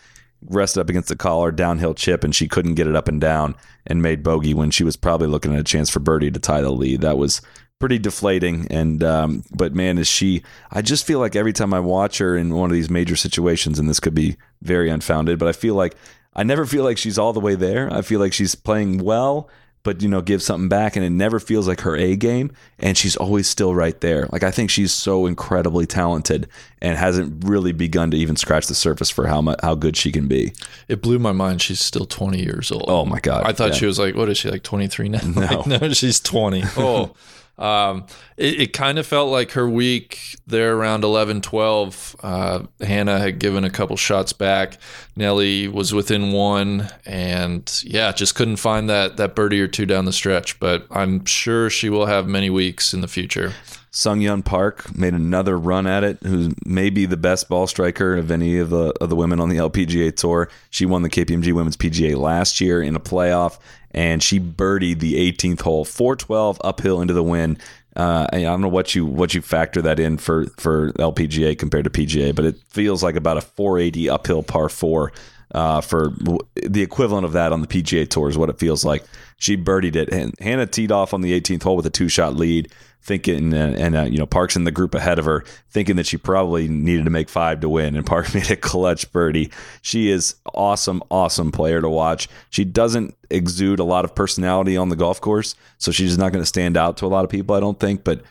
[0.44, 3.54] rested up against the collar, downhill chip, and she couldn't get it up and down,
[3.87, 6.61] and made bogey when she was probably looking at a chance for birdie to tie
[6.61, 7.00] the lead.
[7.00, 7.40] That was
[7.78, 8.66] pretty deflating.
[8.70, 12.37] And um, but man is she i just feel like every time i watch her
[12.37, 15.74] in one of these major situations and this could be very unfounded but i feel
[15.74, 15.94] like
[16.35, 17.92] i never feel like she's all the way there.
[17.92, 19.50] I feel like she's playing well
[19.85, 22.99] but you know give something back and it never feels like her a game and
[22.99, 26.49] she's always still right there like i think she's so incredibly talented
[26.83, 30.11] and hasn't really begun to even scratch the surface for how much how good she
[30.11, 30.53] can be
[30.88, 31.62] It blew my mind.
[31.62, 32.85] She's still 20 years old.
[32.88, 33.75] oh my god I thought Yeah.
[33.77, 35.20] she was like, what is she like 23 now?
[35.37, 36.62] Like, no, she's 20.
[36.77, 37.14] Oh,
[37.58, 42.16] um, it, it kind of felt like her week there around 11, 12.
[42.22, 44.78] Uh, Hannah had given a couple shots back.
[45.16, 50.04] Nelly was within one, and yeah, just couldn't find that that birdie or two down
[50.04, 50.58] the stretch.
[50.58, 53.52] But I'm sure she will have many weeks in the future.
[53.94, 58.32] Sung Hyun Park made another run at it, who's maybe the best ball striker of
[58.32, 60.50] any of the of the women on the LPGA tour.
[60.70, 63.58] She won the KPMG Women's PGA last year in a playoff,
[63.94, 67.61] and she birdied the 18th hole, 412 uphill into the wind.
[67.96, 71.85] Uh, I don't know what you what you factor that in for for LPGA compared
[71.85, 75.12] to PGA, but it feels like about a 480 uphill par four
[75.54, 76.12] uh, for
[76.54, 79.04] the equivalent of that on the PGA Tour is what it feels like.
[79.37, 82.35] She birdied it, and Hannah teed off on the 18th hole with a two shot
[82.35, 82.72] lead,
[83.04, 86.06] thinking, and, and uh, you know Parks in the group ahead of her, thinking that
[86.06, 89.50] she probably needed to make five to win, and Park made a clutch birdie.
[89.82, 92.28] She is awesome, awesome player to watch.
[92.50, 96.42] She doesn't exude a lot of personality on the golf course, so she's not going
[96.42, 98.22] to stand out to a lot of people, I don't think, but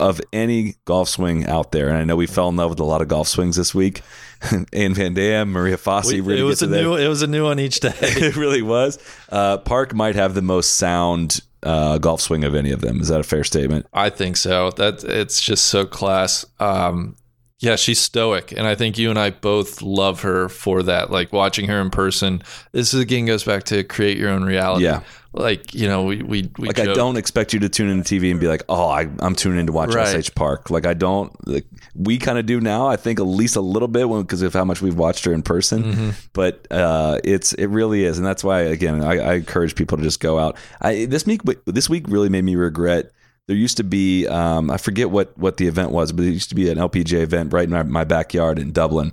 [0.00, 2.84] of any golf swing out there, and I know we fell in love with a
[2.84, 4.02] lot of golf swings this week.
[4.72, 6.20] Anne Van Dam, Maria Fassi.
[6.20, 7.94] We- it was a new it was a new one each day.
[8.00, 8.98] it really was.
[9.28, 13.00] Uh, Park might have the most sound uh, golf swing of any of them.
[13.00, 13.86] Is that a fair statement?
[13.92, 14.70] I think so.
[14.72, 16.44] That it's just so class.
[16.60, 17.16] Um,
[17.60, 21.10] yeah, she's stoic, and I think you and I both love her for that.
[21.10, 22.42] Like watching her in person.
[22.70, 24.84] This again goes back to create your own reality.
[24.84, 25.02] Yeah.
[25.32, 28.14] Like you know, we we, we Like I don't expect you to tune in to
[28.14, 30.24] TV and be like, "Oh, I, I'm tuning in to watch Right.
[30.24, 31.32] SH Park." Like I don't.
[31.46, 32.86] Like, we kind of do now.
[32.86, 35.42] I think at least a little bit because of how much we've watched her in
[35.42, 35.84] person.
[35.84, 36.10] Mm-hmm.
[36.32, 40.02] But uh, it's it really is, and that's why again I, I encourage people to
[40.02, 40.56] just go out.
[40.80, 43.12] I this week this week really made me regret.
[43.48, 46.48] There used to be um, I forget what what the event was, but there used
[46.48, 49.12] to be an LPGA event right in my, my backyard in Dublin.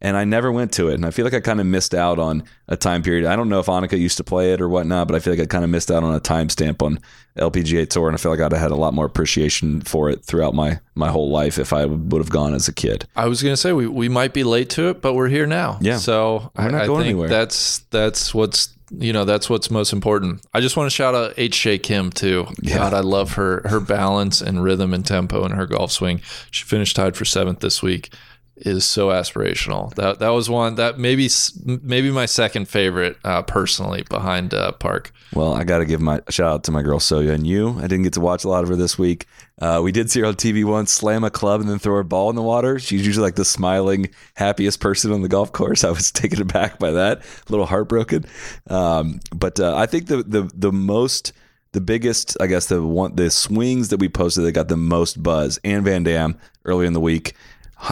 [0.00, 2.18] And I never went to it, and I feel like I kind of missed out
[2.18, 3.24] on a time period.
[3.24, 5.40] I don't know if Annika used to play it or whatnot, but I feel like
[5.40, 6.98] I kind of missed out on a timestamp on
[7.38, 10.22] LPGA Tour, and I feel like I'd have had a lot more appreciation for it
[10.22, 13.06] throughout my my whole life if I would have gone as a kid.
[13.16, 15.78] I was gonna say we, we might be late to it, but we're here now.
[15.80, 15.96] Yeah.
[15.96, 17.28] So We're not I, I going think anywhere.
[17.28, 20.46] that's that's what's you know that's what's most important.
[20.54, 21.60] I just want to shout out H.
[21.62, 21.78] J.
[21.78, 22.46] Kim too.
[22.68, 26.20] God, I love her her balance and rhythm and tempo in her golf swing.
[26.50, 28.12] She finished tied for seventh this week.
[28.58, 29.94] Is so aspirational.
[29.96, 31.28] That that was one that maybe
[31.62, 35.12] maybe my second favorite uh, personally behind uh, Park.
[35.34, 37.78] Well, I got to give my shout out to my girl So Yeon Ryu.
[37.78, 39.26] I didn't get to watch a lot of her this week.
[39.60, 42.04] Uh, we did see her on TV once slam a club and then throw a
[42.04, 42.78] ball in the water.
[42.78, 45.84] She's usually like the smiling, happiest person on the golf course.
[45.84, 48.24] I was taken aback by that, a little heartbroken.
[48.70, 51.34] Um, but uh, I think the the the most
[51.72, 55.22] the biggest, I guess the one the swings that we posted that got the most
[55.22, 55.60] buzz.
[55.62, 57.34] Anne Van Dam earlier in the week.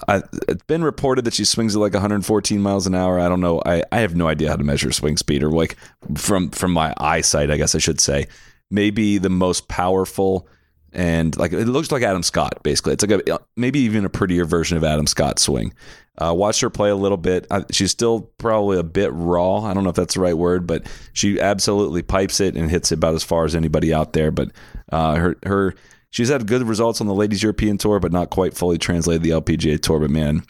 [0.09, 3.21] I, it's been reported that she swings at like 114 miles an hour.
[3.21, 3.63] I don't know.
[3.65, 5.77] I, I have no idea how to measure swing speed or like
[6.17, 7.51] from from my eyesight.
[7.51, 8.27] I guess I should say
[8.71, 10.49] maybe the most powerful
[10.93, 12.95] and like it looks like Adam Scott basically.
[12.95, 15.75] It's like a maybe even a prettier version of Adam Scott's swing.
[16.17, 17.47] Uh, watched her play a little bit.
[17.51, 19.65] I, she's still probably a bit raw.
[19.65, 22.93] I don't know if that's the right word, but she absolutely pipes it and hits
[22.93, 24.31] it about as far as anybody out there.
[24.31, 24.53] But
[24.93, 25.75] uh, her her
[26.15, 29.31] she's had good results on the Ladies European Tour, but not quite fully translated the
[29.31, 29.99] LPGA Tour.
[29.99, 30.45] But man,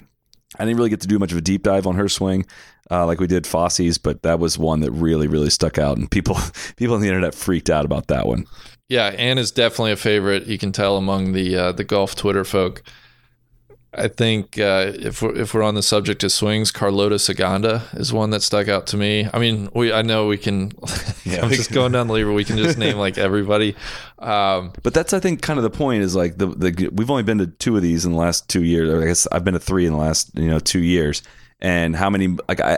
[0.59, 2.45] I didn't really get to do much of a deep dive on her swing
[2.91, 6.11] uh, like we did Fassi's, but that was one that really really stuck out, and
[6.11, 6.37] people
[6.77, 8.45] people on the internet freaked out about that one.
[8.89, 10.47] Yeah, Anne is definitely a favorite.
[10.47, 12.83] You can tell among the uh, the golf Twitter folk.
[13.97, 18.13] I think uh, if we're if we're on the subject of swings, Carlota Ciganda is
[18.13, 19.29] one that stuck out to me.
[19.33, 20.73] I mean, we I know we can.
[21.27, 22.35] Yeah, I'm just going down the lever.
[22.35, 23.75] We can just name like everybody.
[24.19, 27.23] Um, But that's I think kind of the point is like the, the we've only
[27.23, 28.91] been to two of these in the last two years.
[28.91, 31.23] Or I guess I've been to three in the last you know two years.
[31.63, 32.77] And how many like I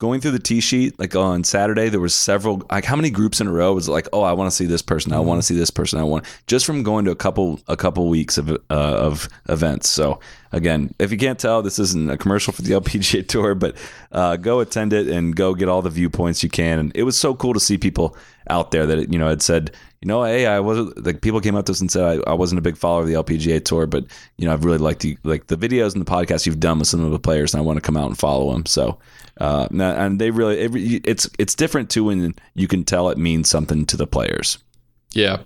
[0.00, 3.40] going through the T sheet like on Saturday there was several like how many groups
[3.40, 5.46] in a row was like oh I want to see this person I want to
[5.46, 8.50] see this person I want just from going to a couple a couple weeks of
[8.50, 9.88] uh, of events.
[9.88, 10.18] So
[10.54, 13.76] again, if you can't tell, this isn't a commercial for the LPGA Tour, but
[14.12, 16.78] uh, go attend it and go get all the viewpoints you can.
[16.78, 18.16] And it was so cool to see people
[18.48, 21.56] out there that you know had said, you know, hey, I wasn't like people came
[21.56, 23.86] up to us and said I, I wasn't a big follower of the LPGA Tour,
[23.86, 24.04] but
[24.38, 26.88] you know, I've really liked the like the videos and the podcasts you've done with
[26.88, 28.66] some of the players, and I want to come out and follow them.
[28.66, 28.98] So.
[29.40, 33.50] Uh, and they really, it, it's it's different too when you can tell it means
[33.50, 34.58] something to the players.
[35.10, 35.42] yeah,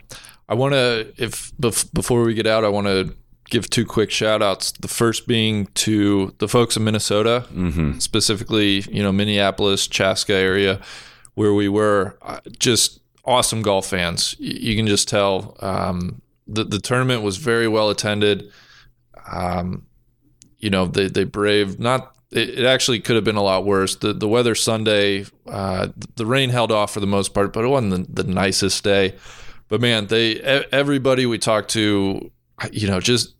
[0.48, 1.52] I want to if
[1.92, 3.14] before we get out, I want to
[3.50, 4.72] give two quick shout outs.
[4.72, 7.44] The first being to the folks in Minnesota,
[7.98, 10.80] specifically, you know, Minneapolis, Chaska area,
[11.34, 12.18] where we were.
[12.22, 14.34] Uh, Just awesome golf fans.
[14.38, 15.56] You can just tell.
[15.60, 18.50] Um, the the tournament was very well attended.
[19.30, 19.86] Um,
[20.58, 22.14] you know, they they braved not.
[22.30, 23.96] It, it actually could have been a lot worse.
[23.96, 27.68] The the weather Sunday, uh, the rain held off for the most part, but it
[27.68, 29.14] wasn't the, the nicest day.
[29.68, 30.40] But man, they
[30.72, 32.30] everybody we talked to,
[32.72, 33.34] you know, just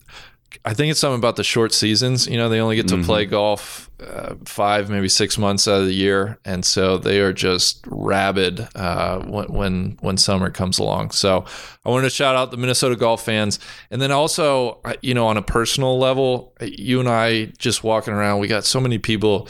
[0.64, 2.26] I think it's something about the short seasons.
[2.26, 5.86] You know, they only get to play golf uh, five, maybe six months out of
[5.86, 11.10] the year, and so they are just rabid uh, when when when summer comes along.
[11.10, 11.44] So
[11.84, 13.58] I wanted to shout out the Minnesota golf fans,
[13.90, 18.14] and then also, uh, you know, on a personal level, you and I just walking
[18.14, 19.48] around, we got so many people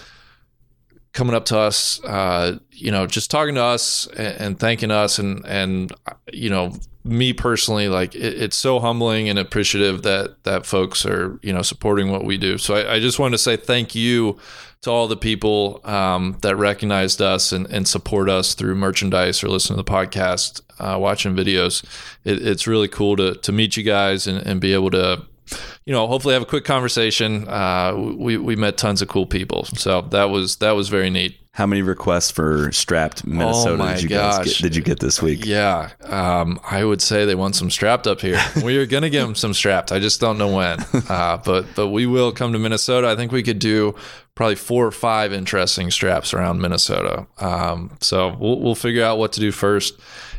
[1.13, 5.19] coming up to us, uh, you know, just talking to us and, and, thanking us,
[5.19, 5.93] and and
[6.33, 6.73] you know,
[7.09, 11.63] me personally, like it, it's so humbling and appreciative that that folks are you know
[11.63, 12.59] supporting what we do.
[12.59, 14.39] So I, I just wanted to say thank you
[14.83, 19.49] to all the people um, that recognized us and, and, support us through merchandise or
[19.49, 21.85] listen to the podcast, uh, watching videos.
[22.25, 25.25] It, it's really cool to to meet you guys and, and be able to
[25.85, 27.49] you know, hopefully have a quick conversation.
[27.49, 31.39] Uh, we we met tons of cool people, so that was that was very neat.
[31.53, 34.45] How many requests for strapped Minnesota oh did you gosh.
[34.45, 35.45] get, did you get this week?
[35.45, 38.41] Yeah, um, I would say they want some strapped up here.
[38.63, 39.91] we are gonna get them some strapped.
[39.91, 40.79] I just don't know when.
[41.09, 43.09] Uh, but but we will come to Minnesota.
[43.09, 43.95] I think we could do
[44.35, 47.27] probably four or five interesting straps around Minnesota.
[47.39, 49.99] Um, so we'll we'll figure out what to do first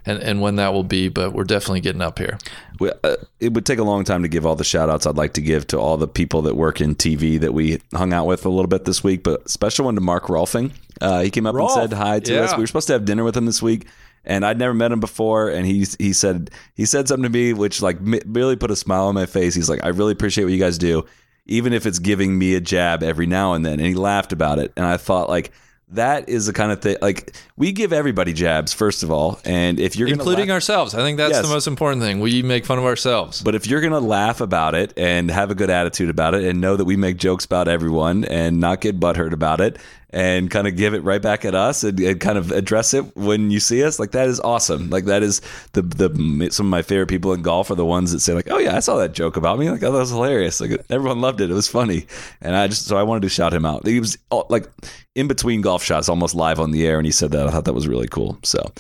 [0.10, 2.38] and, and when that will be, but we're definitely getting up here.
[2.80, 5.18] We, uh, it would take a long time to give all the shout outs I'd
[5.18, 8.26] like to give to all the people that work in TV that we hung out
[8.26, 10.72] with a little bit this week, but special one to Mark Rolfing.
[11.00, 12.42] Uh, he came up Rolf, and said hi to yeah.
[12.42, 12.56] us.
[12.56, 13.88] We were supposed to have dinner with him this week.
[14.26, 17.54] And I'd never met him before, and he he said he said something to me
[17.54, 19.56] which like really put a smile on my face.
[19.56, 21.06] He's like, "I really appreciate what you guys do,
[21.46, 24.60] even if it's giving me a jab every now and then." And he laughed about
[24.60, 25.54] it, and I thought like,
[25.92, 29.80] that is the kind of thing like we give everybody jabs first of all and
[29.80, 30.94] if you're including laugh, ourselves.
[30.94, 31.42] I think that's yes.
[31.42, 32.20] the most important thing.
[32.20, 33.42] We make fun of ourselves.
[33.42, 36.62] But if you're gonna laugh about it and have a good attitude about it and
[36.62, 39.78] know that we make jokes about everyone and not get butthurt about it
[40.12, 43.16] and kind of give it right back at us and, and, kind of address it
[43.16, 44.90] when you see us like that is awesome.
[44.90, 45.42] Like that is
[45.74, 48.50] the the some of my favorite people in golf are the ones that say like
[48.50, 49.70] oh yeah i saw that joke about me.
[49.70, 50.60] Like oh that was hilarious.
[50.60, 51.52] Like everyone loved it.
[51.52, 52.08] It was funny.
[52.42, 53.86] And i just so i wanted to shout him out.
[53.86, 54.18] He was
[54.50, 54.68] like
[55.16, 57.48] in between golf shots almost live on the air and he said that.
[57.48, 58.38] I thought that was really cool.
[58.44, 58.72] So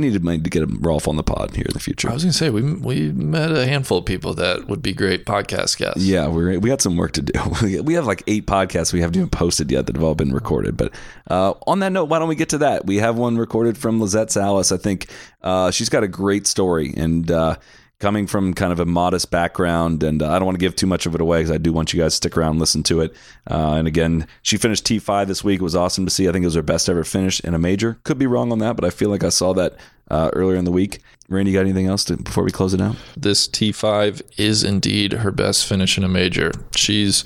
[0.00, 2.08] we need to get Rolf on the pod here in the future.
[2.10, 4.92] I was going to say we we met a handful of people that would be
[4.92, 6.02] great podcast guests.
[6.02, 7.32] Yeah, we we got some work to do.
[7.82, 10.76] we have like eight podcasts we haven't even posted yet that have all been recorded.
[10.76, 10.92] But
[11.30, 12.86] uh, on that note, why don't we get to that?
[12.86, 14.72] We have one recorded from Lizette Salas.
[14.72, 15.08] I think
[15.42, 17.30] uh, she's got a great story and.
[17.30, 17.56] Uh,
[17.98, 20.86] coming from kind of a modest background, and uh, I don't want to give too
[20.86, 22.82] much of it away because I do want you guys to stick around and listen
[22.84, 23.14] to it.
[23.50, 25.60] Uh, and again, she finished T5 this week.
[25.60, 26.28] It was awesome to see.
[26.28, 27.98] I think it was her best ever finish in a major.
[28.04, 29.76] Could be wrong on that, but I feel like I saw that
[30.10, 31.00] uh, earlier in the week.
[31.28, 32.96] Randy, you got anything else to, before we close it out?
[33.16, 36.52] This T5 is indeed her best finish in a major.
[36.76, 37.24] She's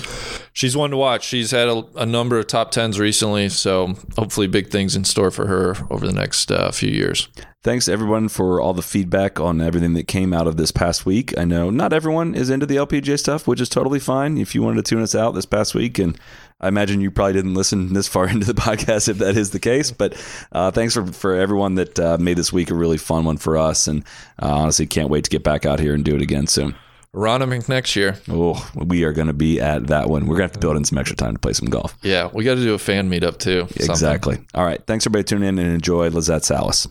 [0.55, 1.25] she's one to watch.
[1.25, 5.31] She's had a, a number of top tens recently, so hopefully big things in store
[5.31, 7.29] for her over the next uh, few years.
[7.63, 11.37] Thanks everyone for all the feedback on everything that came out of this past week.
[11.37, 14.39] I know not everyone is into the LPGA stuff, which is totally fine.
[14.39, 16.19] If you wanted to tune us out this past week and
[16.61, 19.59] I imagine you probably didn't listen this far into the podcast if that is the
[19.61, 19.91] case.
[19.91, 20.15] But
[20.53, 23.57] uh, thanks for, for everyone that uh, made this week a really fun one for
[23.57, 23.87] us.
[23.87, 24.05] And
[24.43, 26.75] uh, honestly, can't wait to get back out here and do it again soon.
[27.15, 28.17] Aronimink next year.
[28.29, 30.27] Oh, we are going to be at that one.
[30.27, 31.97] We're going to have to build in some extra time to play some golf.
[32.03, 33.67] Yeah, we got to do a fan meetup too.
[33.71, 34.37] Exactly.
[34.37, 34.49] Something.
[34.55, 34.81] All right.
[34.87, 36.87] Thanks everybody tuning in and enjoy Lizette Salas.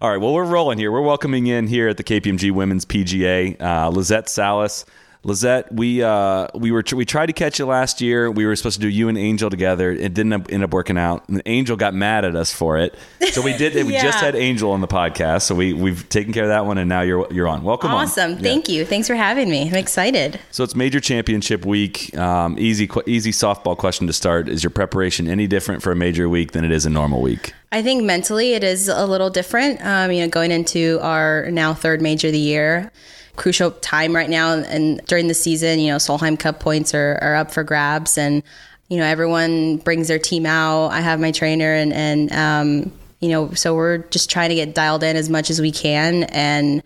[0.00, 0.18] All right.
[0.18, 0.90] Well, we're rolling here.
[0.90, 4.86] We're welcoming in here at the KPMG Women's PGA uh, Lizette Salas.
[5.26, 8.30] Lizette, we uh, we were we tried to catch you last year.
[8.30, 9.90] We were supposed to do you and Angel together.
[9.90, 11.28] It didn't end up working out.
[11.28, 12.94] And Angel got mad at us for it.
[13.32, 13.74] So we did.
[13.74, 13.82] yeah.
[13.82, 15.42] We just had Angel on the podcast.
[15.42, 17.64] So we we've taken care of that one, and now you're you're on.
[17.64, 17.90] Welcome.
[17.90, 18.34] Awesome.
[18.34, 18.38] On.
[18.38, 18.76] Thank yeah.
[18.76, 18.84] you.
[18.84, 19.68] Thanks for having me.
[19.68, 20.38] I'm excited.
[20.52, 22.16] So it's major championship week.
[22.16, 24.48] Um, easy easy softball question to start.
[24.48, 27.52] Is your preparation any different for a major week than it is a normal week?
[27.72, 29.84] I think mentally it is a little different.
[29.84, 32.92] Um, you know, going into our now third major of the year
[33.36, 34.54] crucial time right now.
[34.54, 38.42] And during the season, you know, Solheim Cup points are, are up for grabs, and
[38.88, 40.88] you know, everyone brings their team out.
[40.88, 44.74] I have my trainer, and and um, you know, so we're just trying to get
[44.74, 46.82] dialed in as much as we can, and.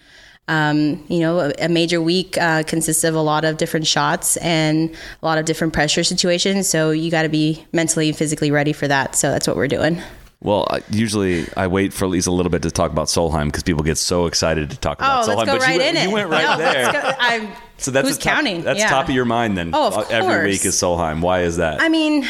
[0.48, 4.90] Um, you know, a, major week uh, consists of a lot of different shots and
[5.22, 6.68] a lot of different pressure situations.
[6.68, 9.14] So you got to be mentally and physically ready for that.
[9.14, 10.02] So that's what we're doing.
[10.42, 13.62] Well, usually I wait for at least a little bit to talk about Solheim because
[13.62, 15.36] people get so excited to talk about oh, Solheim.
[15.36, 16.12] Let's go but right you, in you it.
[16.12, 16.92] went right no, there.
[16.92, 18.62] Go, I'm, so that's who's top, counting?
[18.62, 18.88] That's yeah.
[18.88, 19.72] top of your mind then.
[19.74, 20.46] Oh, of Every course.
[20.46, 21.20] week is Solheim.
[21.20, 21.82] Why is that?
[21.82, 22.26] I mean,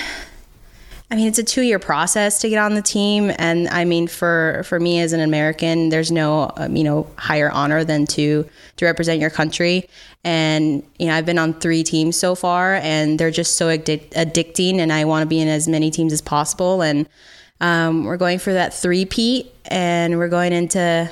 [1.12, 4.62] I mean, it's a two-year process to get on the team, and I mean, for
[4.64, 8.84] for me as an American, there's no um, you know higher honor than to to
[8.84, 9.88] represent your country.
[10.22, 14.10] And you know, I've been on three teams so far, and they're just so addic-
[14.10, 16.82] addicting, and I want to be in as many teams as possible.
[16.82, 17.08] And
[17.60, 21.10] um, we're going for that three peat, and we're going into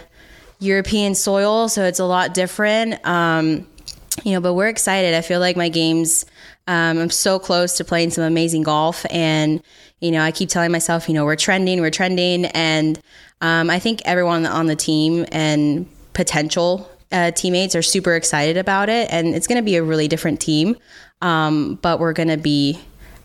[0.60, 3.04] European soil, so it's a lot different.
[3.06, 3.66] Um,
[4.24, 5.14] you know, but we're excited.
[5.14, 6.24] I feel like my games.
[6.66, 9.62] Um, I'm so close to playing some amazing golf, and
[10.00, 13.00] you know, I keep telling myself, you know, we're trending, we're trending, and
[13.40, 18.88] um, I think everyone on the team and potential uh, teammates are super excited about
[18.88, 20.76] it, and it's going to be a really different team.
[21.20, 22.78] Um, but we're going to be,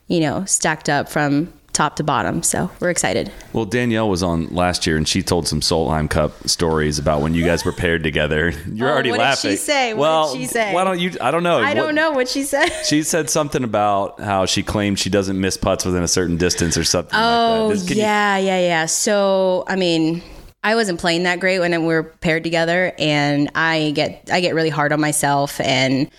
[0.08, 2.44] you know, stacked up from top to bottom.
[2.44, 3.32] So we're excited.
[3.52, 7.34] Well, Danielle was on last year, and she told some Solheim Cup stories about when
[7.34, 8.52] you guys were paired together.
[8.72, 9.52] You're Oh, already what did laughing.
[9.52, 9.94] she say?
[9.94, 10.74] What well, did she say?
[10.74, 11.12] why don't you?
[11.20, 11.58] I don't know.
[11.60, 12.70] I don't What- know what she said.
[12.86, 16.78] She said something about how she claimed she doesn't miss putts within a certain distance
[16.78, 17.60] or something Oh like that.
[17.66, 18.86] Oh, Does- can you- yeah, yeah, yeah.
[18.86, 20.22] So I mean,
[20.64, 24.54] I wasn't playing that great when we were paired together, and I get I get
[24.56, 26.10] really hard on myself, and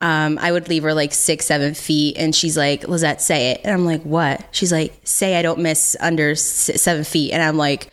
[0.00, 3.60] um, I would leave her like six, seven feet, and she's like, "Lizette, say it,"
[3.64, 7.56] and I'm like, "What?" She's like, "Say I don't miss under seven feet," and I'm
[7.56, 7.90] like.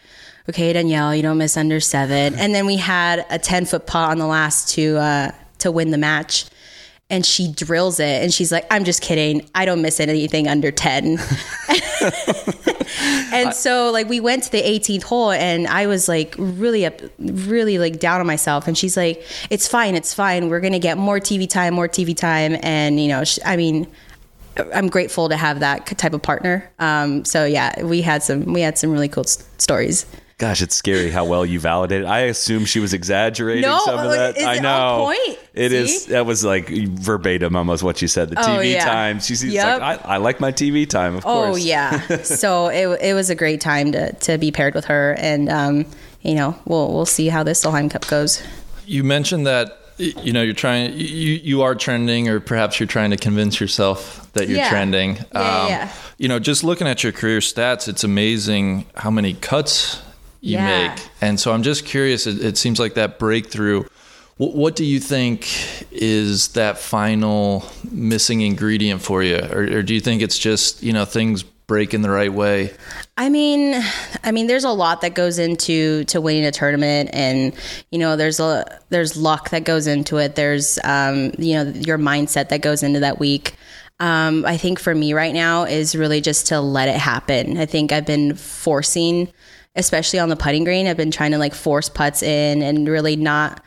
[0.47, 2.35] Okay, Danielle, you don't miss under seven.
[2.35, 5.89] And then we had a ten foot putt on the last to uh, to win
[5.89, 6.45] the match,
[7.09, 9.49] and she drills it, and she's like, "I'm just kidding.
[9.55, 11.17] I don't miss anything under 10.
[13.01, 17.01] and so like we went to the 18th hole and i was like really up
[17.19, 18.67] really like down on myself.
[18.67, 20.49] And she's like it's fine it's fine.
[20.49, 22.57] We're gonna get more tv time more tv time.
[22.61, 23.87] And you know sh- i mean
[24.73, 26.69] i'm grateful to have that type of partner.
[26.79, 30.05] Um, so yeah we had some we had some really cool stories
[30.37, 32.05] Gosh, it's scary how well you validated.
[32.07, 34.37] I assume she was exaggerating No, some of like, that.
[34.37, 35.05] is I know.
[35.05, 35.39] on point?
[35.53, 36.03] It is.
[36.03, 36.11] See?
[36.11, 38.31] That was like verbatim almost what she said.
[38.31, 38.83] The Oh, TV yeah.
[38.83, 39.21] time.
[39.21, 39.79] She's Yep.
[39.79, 41.15] like, I, I like my TV time.
[41.15, 41.53] Of course.
[41.53, 42.05] Oh yeah.
[42.23, 45.85] so it, it was a great time to, to be paired with her, and um,
[46.21, 48.43] you know we'll we'll see how this Solheim Cup goes.
[48.85, 53.11] You mentioned that you know you're trying you you are trending or perhaps you're trying
[53.11, 54.69] to convince yourself that you're Yeah.
[54.69, 55.11] trending.
[55.31, 55.91] Um, Yeah, yeah.
[56.17, 60.01] You know, just looking at your career stats, it's amazing how many cuts
[60.45, 60.89] you Yeah.
[60.95, 60.99] make.
[61.21, 62.27] And so I'm just curious.
[62.27, 63.83] It, it seems like that breakthrough.
[64.37, 65.47] What, what do you think
[65.91, 70.93] is that final missing ingredient for you, or, or do you think it's just you
[70.93, 72.71] know things break in the right way?
[73.17, 73.81] I mean,
[74.23, 77.53] I mean, there's a lot that goes into to winning a tournament, and
[77.91, 80.35] you know, there's a there's luck that goes into it.
[80.35, 83.55] There's um, you know your mindset that goes into that week.
[84.01, 87.57] Um, I think for me right now is really just to let it happen.
[87.57, 89.31] I think I've been forcing,
[89.75, 93.15] especially on the putting green, I've been trying to like force putts in and really
[93.15, 93.63] not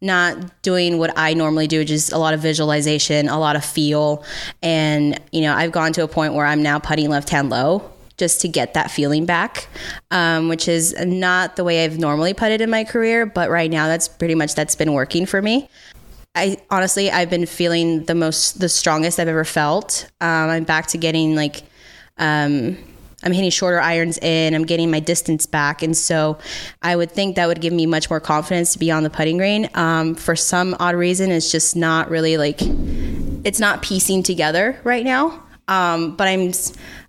[0.00, 4.22] not doing what I normally do, just a lot of visualization, a lot of feel.
[4.62, 7.90] And, you know, I've gone to a point where I'm now putting left hand low
[8.18, 9.66] just to get that feeling back,
[10.10, 13.24] um, which is not the way I've normally putted in my career.
[13.24, 15.70] But right now, that's pretty much that's been working for me.
[16.34, 20.10] I honestly, I've been feeling the most, the strongest I've ever felt.
[20.20, 21.62] Um, I'm back to getting like,
[22.18, 22.76] um,
[23.24, 24.54] I'm hitting shorter irons in.
[24.54, 26.38] I'm getting my distance back, and so
[26.82, 29.38] I would think that would give me much more confidence to be on the putting
[29.38, 29.68] green.
[29.74, 35.04] Um, for some odd reason, it's just not really like it's not piecing together right
[35.04, 35.42] now.
[35.66, 36.52] Um, but I'm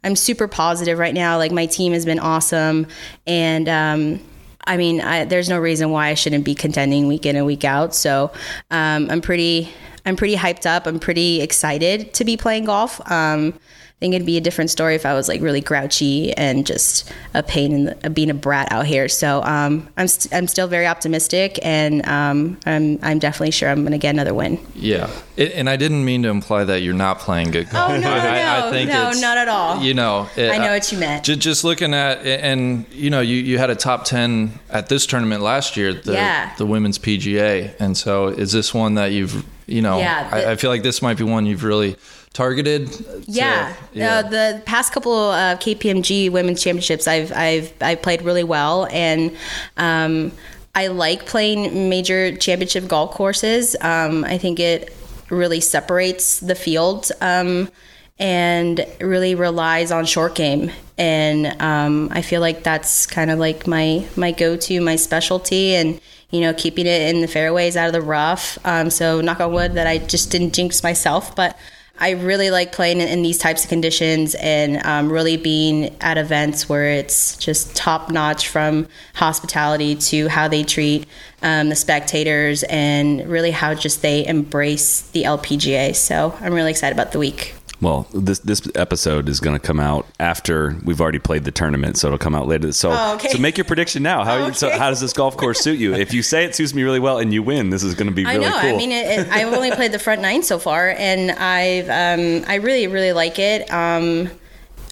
[0.04, 1.38] I'm super positive right now.
[1.38, 2.88] Like my team has been awesome,
[3.28, 4.20] and um,
[4.66, 7.64] I mean, I, there's no reason why I shouldn't be contending week in and week
[7.64, 7.94] out.
[7.94, 8.32] So
[8.72, 9.70] um, I'm pretty
[10.06, 10.88] I'm pretty hyped up.
[10.88, 13.00] I'm pretty excited to be playing golf.
[13.12, 13.54] Um,
[13.96, 17.10] I think it'd be a different story if I was like really grouchy and just
[17.34, 19.08] a pain in the, being a brat out here.
[19.08, 23.86] So um, I'm st- I'm still very optimistic, and um, I'm I'm definitely sure I'm
[23.86, 24.60] gonna get another win.
[24.76, 27.90] Yeah, it, and I didn't mean to imply that you're not playing good golf.
[27.92, 29.82] Oh, no, no, I, I no, think no, not at all.
[29.82, 31.24] You know, it- I know what you meant.
[31.24, 35.06] Just, just looking at and you know, you, you had a top ten at this
[35.06, 36.54] tournament last year, the Yeah.
[36.58, 40.00] the women's PGA, and so is this one that you've you know?
[40.00, 41.96] Yeah, the- I, I feel like this might be one you've really
[42.36, 42.92] targeted.
[42.92, 43.74] to- Yeah,
[44.20, 49.32] Uh, the past couple of KPMG women's championships, I've I've I played really well, and
[49.78, 50.32] um,
[50.76, 53.76] I like playing major championship golf courses.
[53.82, 54.94] Um, I think it
[55.30, 57.12] really separates the field.
[57.22, 57.70] Um,
[58.18, 63.68] and really relies on short game, and um, I feel like that's kind of like
[63.68, 67.88] my my go to, my specialty, and you know, keeping it in the fairways out
[67.88, 68.58] of the rough.
[68.64, 71.58] Um, so knock on wood that I just didn't jinx myself, but
[71.98, 76.68] I really like playing in, these types of conditions and um, really being at events
[76.68, 81.08] where it's just top notch from hospitality to how they treat
[81.42, 85.96] um, the spectators and really how just they embrace the LPGA.
[85.96, 87.56] So I'm really excited about the week.
[87.86, 91.98] Well, this this episode is going to come out after we've already played the tournament,
[91.98, 92.72] so it'll come out later.
[92.72, 93.30] So, Oh, okay.
[93.30, 94.24] so make your prediction now.
[94.24, 95.94] How so how does this golf course suit you?
[95.94, 98.14] If you say it suits me really well and you win, this is going to
[98.16, 98.60] be really I know.
[98.60, 98.74] cool.
[98.74, 102.44] I mean, it, it, I've only played the front nine so far, and I've um,
[102.50, 103.72] I really really like it.
[103.72, 104.32] Um,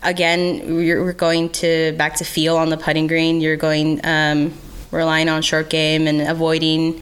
[0.03, 3.41] again, we're going to back to feel on the putting green.
[3.41, 4.53] You're going um,
[4.91, 7.01] relying on short game and avoiding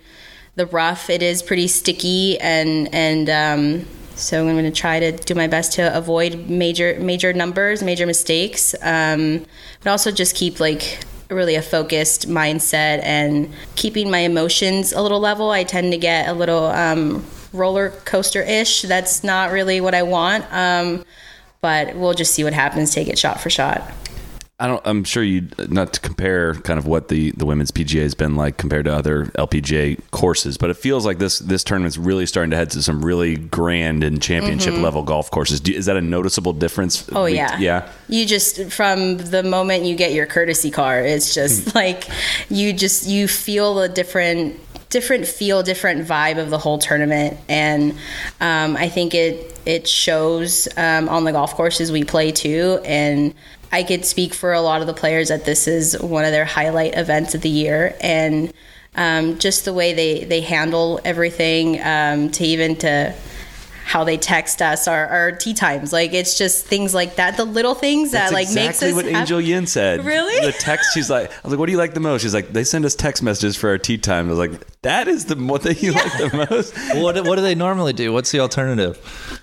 [0.55, 1.09] the rough.
[1.09, 3.85] It is pretty sticky, and and um,
[4.21, 8.05] so I'm going to try to do my best to avoid major major numbers, major
[8.05, 9.45] mistakes, um,
[9.83, 10.99] but also just keep like
[11.29, 15.51] really a focused mindset and keeping my emotions a little level.
[15.51, 18.83] I tend to get a little um, roller coaster ish.
[18.83, 20.45] That's not really what I want.
[20.51, 21.05] Um,
[21.61, 22.93] but we'll just see what happens.
[22.93, 23.81] Take it shot for shot.
[24.61, 24.81] I don't.
[24.85, 28.35] I'm sure you not to compare kind of what the the women's PGA has been
[28.35, 32.51] like compared to other LPGA courses, but it feels like this this tournament's really starting
[32.51, 35.59] to head to some really grand and championship level golf courses.
[35.61, 37.01] Do, is that a noticeable difference?
[37.01, 37.17] Mm-hmm.
[37.17, 37.89] Oh week- yeah, yeah.
[38.07, 42.07] You just from the moment you get your courtesy car, it's just like
[42.49, 44.59] you just you feel a different
[44.91, 47.93] different feel, different vibe of the whole tournament, and
[48.39, 53.33] um, I think it it shows um, on the golf courses we play too, and.
[53.71, 56.45] I could speak for a lot of the players that this is one of their
[56.45, 58.51] highlight events of the year, and
[58.95, 63.13] um, just the way they they handle everything, um, to even to
[63.91, 65.91] how they text us our, our tee times.
[65.91, 68.83] Like it's just things like that, the little things That's that like exactly makes us
[68.83, 70.05] Exactly what hap- Angel Yin said.
[70.05, 70.45] Really?
[70.45, 72.53] The text, she's like, I was like, "What do you like the most?" She's like,
[72.53, 75.35] "They send us text messages for our tee time." I was like, "That is the
[75.35, 78.13] what that you like the most." what what do they normally do?
[78.13, 78.97] What's the alternative?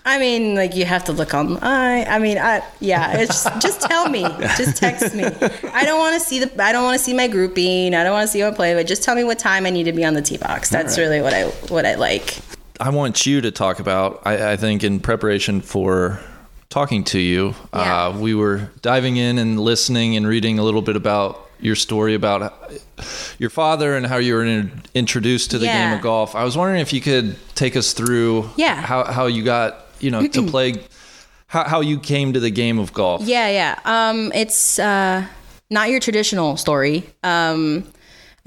[0.06, 1.58] I mean, like you have to look on.
[1.58, 3.18] I I mean, I yeah.
[3.18, 4.22] It's just, just tell me.
[4.56, 5.24] Just text me.
[5.24, 6.64] I don't want to see the.
[6.64, 7.94] I don't want to see my grouping.
[7.94, 8.78] I don't want to see what I'm playing.
[8.78, 10.70] But just tell me what time I need to be on the tee box.
[10.70, 12.38] That's really what I what I like.
[12.80, 14.22] I want you to talk about.
[14.24, 16.20] I, I think in preparation for
[16.70, 18.06] talking to you, Yeah.
[18.06, 22.14] uh, we were diving in and listening and reading a little bit about your story
[22.14, 22.52] about
[23.38, 25.88] your father and how you were in, introduced to the Yeah.
[25.88, 26.36] game of golf.
[26.36, 28.76] I was wondering if you could take us through Yeah.
[28.80, 30.74] how, how you got you know to play,
[31.48, 33.22] how, how you came to the game of golf.
[33.22, 33.78] Yeah, yeah.
[33.84, 35.24] Um, it's uh,
[35.70, 37.02] not your traditional story.
[37.24, 37.84] Um,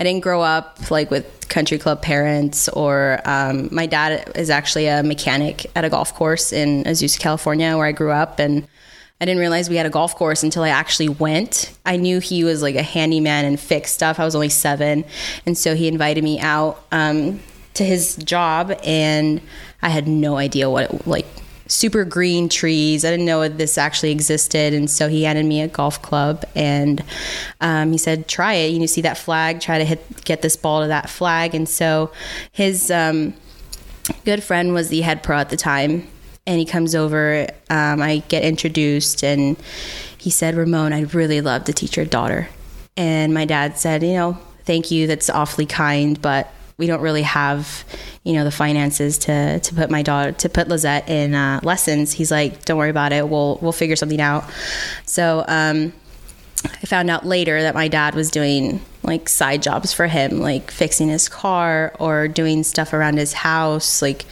[0.02, 4.88] I didn't grow up like with country club parents, or um, my dad is actually
[4.88, 8.68] a mechanic at a golf course in Azusa, California, where I grew up, and
[9.22, 11.72] I didn't realize we had a golf course until I actually went.
[11.86, 14.20] I knew he was like a handyman and fixed stuff.
[14.20, 15.06] I was only seven,
[15.45, 17.39] and so he invited me out um,
[17.76, 19.39] to his job, and
[19.84, 21.28] I had no idea what it, like
[21.72, 23.06] super green trees.
[23.06, 27.04] I didn't know this actually existed, and so he handed me a golf club, and
[27.62, 28.70] um, he said, "Try it.
[28.70, 29.62] You see that flag?
[29.62, 32.12] Try to hit get this ball to that flag." And so
[32.52, 33.34] his um,
[34.26, 36.08] good friend was the head pro at the time,
[36.46, 37.48] and he comes over.
[37.70, 39.58] Um, I get introduced, and
[40.18, 42.50] he said, "Ramon, I'd really love to teach your daughter."
[42.98, 45.08] And my dad said, "You know, thank you.
[45.08, 46.52] That's awfully kind, but."
[46.82, 47.86] We don't really have,
[48.24, 52.12] you know, the finances to, to put my daughter to put Lizette in uh, lessons.
[52.12, 53.30] He's like, "Don't worry about it.
[53.30, 54.46] We'll we'll figure something out."
[55.06, 55.94] So um,
[56.66, 60.72] I found out later that my dad was doing like side jobs for him, like
[60.72, 64.26] fixing his car or doing stuff around his house, like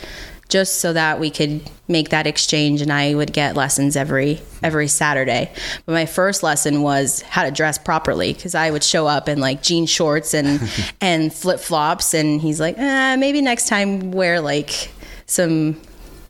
[0.49, 4.87] just so that we could make that exchange and I would get lessons every every
[4.87, 5.51] Saturday.
[5.85, 9.39] But my first lesson was how to dress properly because I would show up in
[9.39, 10.59] like jean shorts and
[11.01, 14.91] and flip-flops and he's like, eh, maybe next time wear like
[15.27, 15.79] some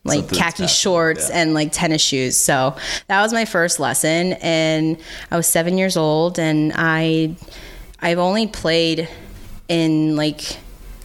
[0.03, 1.41] like khaki shorts yeah.
[1.41, 2.35] and like tennis shoes.
[2.35, 2.75] So
[3.07, 4.97] that was my first lesson and
[5.31, 7.35] I was 7 years old and I
[8.01, 9.07] I've only played
[9.69, 10.41] in like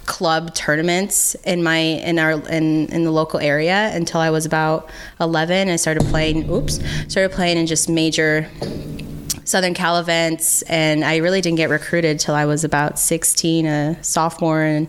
[0.07, 4.91] club tournaments in my in our in in the local area until I was about
[5.21, 8.49] 11 I started playing oops started playing in just major
[9.45, 14.03] Southern Cal events, and I really didn't get recruited till I was about 16, a
[14.03, 14.89] sophomore and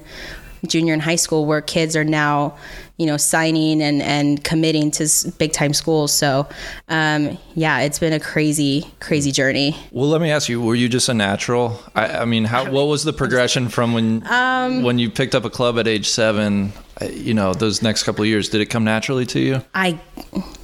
[0.65, 2.55] junior in high school, where kids are now,
[2.97, 6.13] you know, signing and, and committing to big time schools.
[6.13, 6.47] So,
[6.87, 9.75] um, yeah, it's been a crazy, crazy journey.
[9.91, 11.79] Well, let me ask you: Were you just a natural?
[11.93, 15.45] I, I mean, how what was the progression from when Um, when you picked up
[15.45, 16.71] a club at age seven?
[17.11, 19.61] You know, those next couple of years, did it come naturally to you?
[19.73, 19.99] I,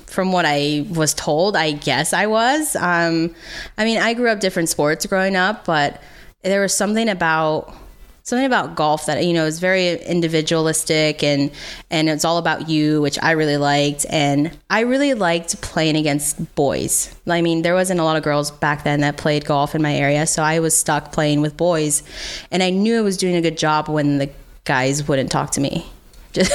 [0.05, 2.75] from what I was told, I guess I was.
[2.77, 3.35] Um,
[3.77, 6.01] I mean, I grew up different sports growing up, but
[6.43, 7.75] there was something about
[8.23, 11.51] something about golf that you know is very individualistic and
[11.89, 14.05] and it's all about you which i really liked.
[14.09, 17.15] And i really liked playing against boys.
[17.27, 19.95] I mean there wasn't a lot of girls back then that played golf in my
[19.95, 22.03] area so i was stuck playing with boys.
[22.51, 24.29] And i knew i was doing a good job when the
[24.63, 25.85] guys wouldn't talk to me.
[26.33, 26.53] Just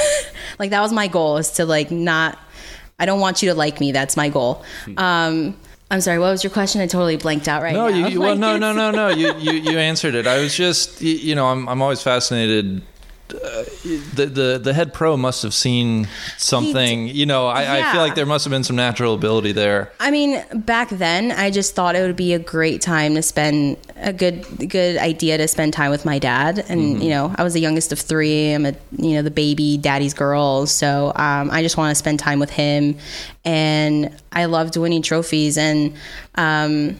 [0.59, 2.39] like that was my goal is to like not
[2.99, 3.93] i don't want you to like me.
[3.93, 4.65] That's my goal.
[4.97, 5.57] Um
[5.91, 8.21] i'm sorry what was your question i totally blanked out right No, now you, you
[8.21, 9.09] well, no, no, no, no.
[9.17, 10.27] You, you, you answered it.
[10.27, 12.83] I was just, you, you know, I'm, I'm always fascinated.
[13.29, 13.65] Uh,
[14.15, 16.07] the, the, the head pro must have seen
[16.39, 17.09] something.
[17.09, 19.93] You know, I, I feel like there must have been some natural ability there.
[19.99, 23.79] I mean, back then, I just thought it would be a great time to spend
[23.97, 26.65] a good, good idea to spend time with my dad.
[26.69, 28.53] And you know, I was the youngest of three.
[28.53, 30.67] I'm a, you know, the baby daddy's girl.
[30.67, 32.97] So um, I just want to spend time with him.
[33.45, 35.59] And I loved winning trophies.
[35.59, 35.95] And
[36.37, 36.99] um,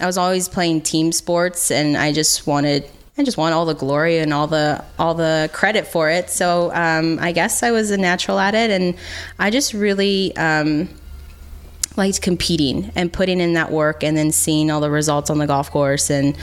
[0.00, 2.84] I was always playing team sports, and I just wanted.
[3.18, 6.30] I just want all the glory and all the all the credit for it.
[6.30, 8.94] So um, I guess I was a natural at it, and
[9.38, 10.88] I just really um,
[11.96, 15.46] liked competing and putting in that work and then seeing all the results on the
[15.46, 16.10] golf course.
[16.10, 16.36] And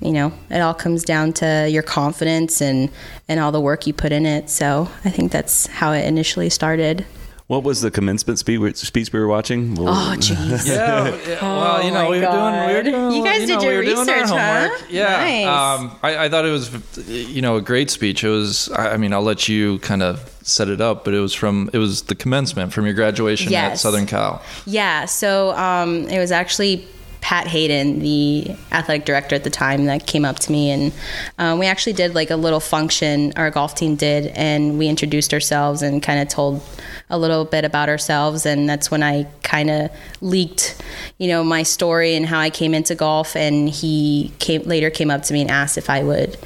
[0.00, 2.90] you know it all comes down to your confidence and
[3.28, 4.50] and all the work you put in it.
[4.50, 7.06] So i think that's how it initially started
[7.46, 9.74] What was the commencement speech, speech we were watching?
[9.84, 13.16] Well, oh jeez Yeah, yeah, well, you know, my we were doing, we were doing,
[13.16, 14.86] You guys you did know, your we were doing our research, huh?
[14.88, 15.04] Yeah,
[15.44, 15.46] Nice.
[15.80, 16.70] um, I, I thought it was,
[17.06, 18.24] you know, a great speech.
[18.24, 21.20] It was, I I mean, I'll let you kind of set it up, but it
[21.20, 24.42] was from, it was the commencement from your graduation at Southern Cal.
[24.64, 26.86] Yeah, so um, it was actually
[27.24, 30.92] Pat Haden, the athletic director at the time, that came up to me, and
[31.38, 33.32] um, we actually did like a little function.
[33.36, 36.62] Our golf team did, and we introduced ourselves and kind of told
[37.08, 40.82] a little bit about ourselves, and that's when I kind of leaked,
[41.16, 43.34] you know, my story and how I came into golf.
[43.36, 46.36] And he came later came up to me and asked if I would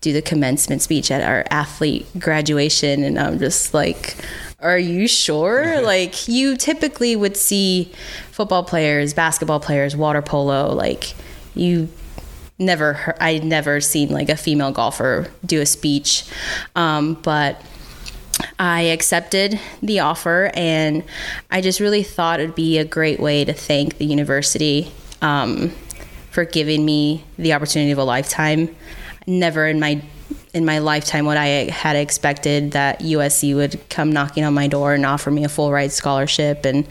[0.00, 4.14] do the commencement speech at our athlete graduation, and I'm just like
[4.60, 5.80] are you sure?
[5.82, 7.92] like you typically would see
[8.30, 11.14] football players, basketball players, water polo, like
[11.54, 11.88] you
[12.58, 16.24] never heard, I never seen like a female golfer do a speech.
[16.74, 17.62] Um, but
[18.58, 21.04] I accepted the offer and
[21.50, 24.92] I just really thought it'd be a great way to thank the university
[25.22, 25.70] um,
[26.30, 28.74] for giving me the opportunity of a lifetime.
[29.26, 30.02] Never in my
[30.58, 34.92] in my lifetime what I had expected that USC would come knocking on my door
[34.92, 36.86] and offer me a full ride scholarship and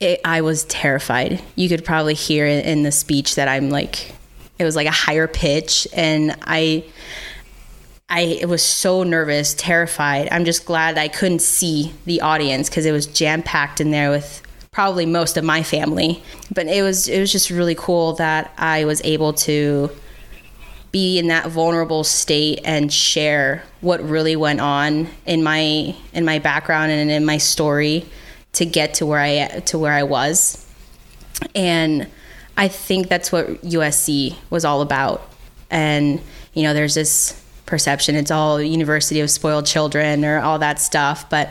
[0.00, 1.42] it, I was terrified.
[1.56, 4.14] You could probably hear it in the speech that I'm like
[4.58, 6.84] it was like a higher pitch and I
[8.08, 10.28] I was so nervous, terrified.
[10.30, 14.10] I'm just glad I couldn't see the audience because it was jam packed in there
[14.10, 16.22] with probably most of my family.
[16.54, 19.90] But it was it was just really cool that I was able to
[20.92, 26.38] be in that vulnerable state and share what really went on in my in my
[26.38, 28.04] background and in my story
[28.52, 30.66] to get to where I to where I was.
[31.54, 32.06] And
[32.56, 35.28] I think that's what USC was all about.
[35.70, 36.20] And
[36.52, 41.30] you know, there's this perception it's all University of Spoiled Children or all that stuff,
[41.30, 41.48] but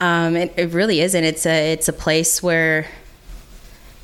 [0.00, 1.22] um, it, it really isn't.
[1.22, 2.86] It's a it's a place where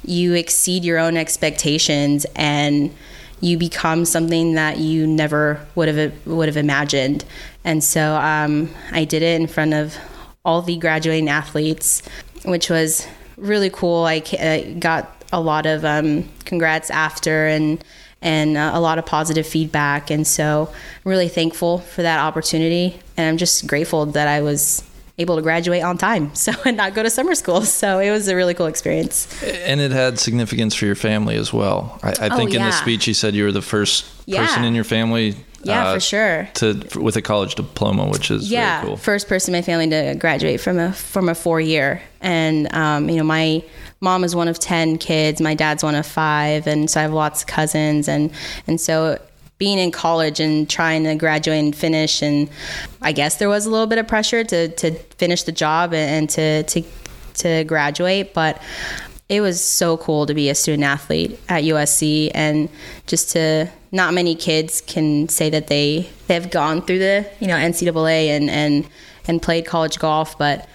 [0.04, 2.94] you exceed your own expectations and
[3.40, 7.24] you become something that you never would have would have imagined.
[7.64, 9.96] And so um, I did it in front of
[10.44, 12.02] all the graduating athletes,
[12.44, 14.04] which was really cool.
[14.04, 14.20] I,
[14.78, 17.82] got a lot of um, congrats after and
[18.20, 20.10] and uh, a lot of positive feedback.
[20.10, 22.98] And so I'm really thankful for that opportunity.
[23.16, 24.82] And I'm just grateful that I was
[25.18, 28.28] able to graduate on time so and not go to summer school so it was
[28.28, 31.98] a really cool experience And it had significance for your family as well.
[32.02, 34.46] I, I Oh, think in the speech you said you were the first Yeah.
[34.46, 35.34] person in your family.
[35.64, 36.48] Yeah, uh, for sure.
[36.54, 38.96] To with a college diploma, which is yeah, cool.
[38.96, 43.08] first person in my family to graduate from a from a four year, and um,
[43.10, 43.64] you know my
[44.00, 47.12] mom is one of ten kids, my dad's one of five, and so I have
[47.12, 48.30] lots of cousins, and
[48.68, 49.18] and so
[49.58, 52.48] being in college and trying to graduate and finish, and
[53.02, 56.30] I guess there was a little bit of pressure to to finish the job and
[56.30, 56.82] to to
[57.34, 58.60] to graduate, but
[59.28, 62.68] it was so cool to be a student athlete at USC and
[63.06, 67.56] just to not many kids can say that they they've gone through the you know
[67.56, 68.88] NCAA and and
[69.26, 70.68] and played college golf, but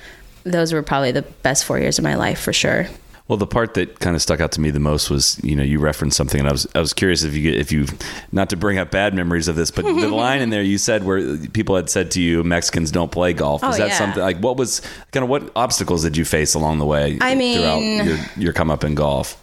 [0.44, 2.88] those were probably the best four years of my life for sure.
[3.34, 5.64] Well, the part that kind of stuck out to me the most was, you know,
[5.64, 7.88] you referenced something, and I was, I was curious if you, if you,
[8.32, 11.04] not to bring up bad memories of this, but the line in there you said
[11.04, 13.64] where people had said to you, Mexicans don't play golf.
[13.64, 13.98] Was Oh, that yeah.
[13.98, 17.18] something like what was kind of what obstacles did you face along the way?
[17.22, 19.36] I mean- throughout your, your come up in golf.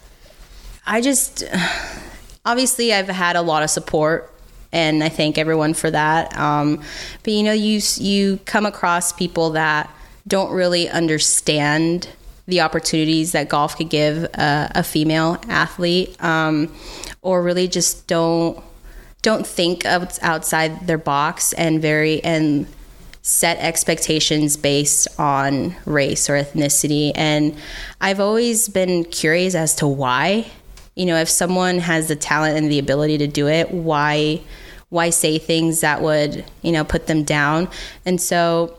[0.87, 1.43] I just
[2.45, 4.33] obviously I've had a lot of support
[4.71, 6.33] and I thank everyone for that.
[6.37, 6.81] Um,
[7.23, 9.93] but you know, you you come across people that
[10.29, 12.07] don't really understand
[12.51, 16.71] the opportunities that golf could give a, a female athlete, um,
[17.21, 18.61] or really just don't
[19.23, 22.67] don't think of outside their box and very and
[23.21, 27.11] set expectations based on race or ethnicity.
[27.15, 27.55] And
[28.01, 30.47] I've always been curious as to why.
[30.95, 34.41] You know, if someone has the talent and the ability to do it, why
[34.89, 37.69] why say things that would, you know, put them down?
[38.05, 38.77] And so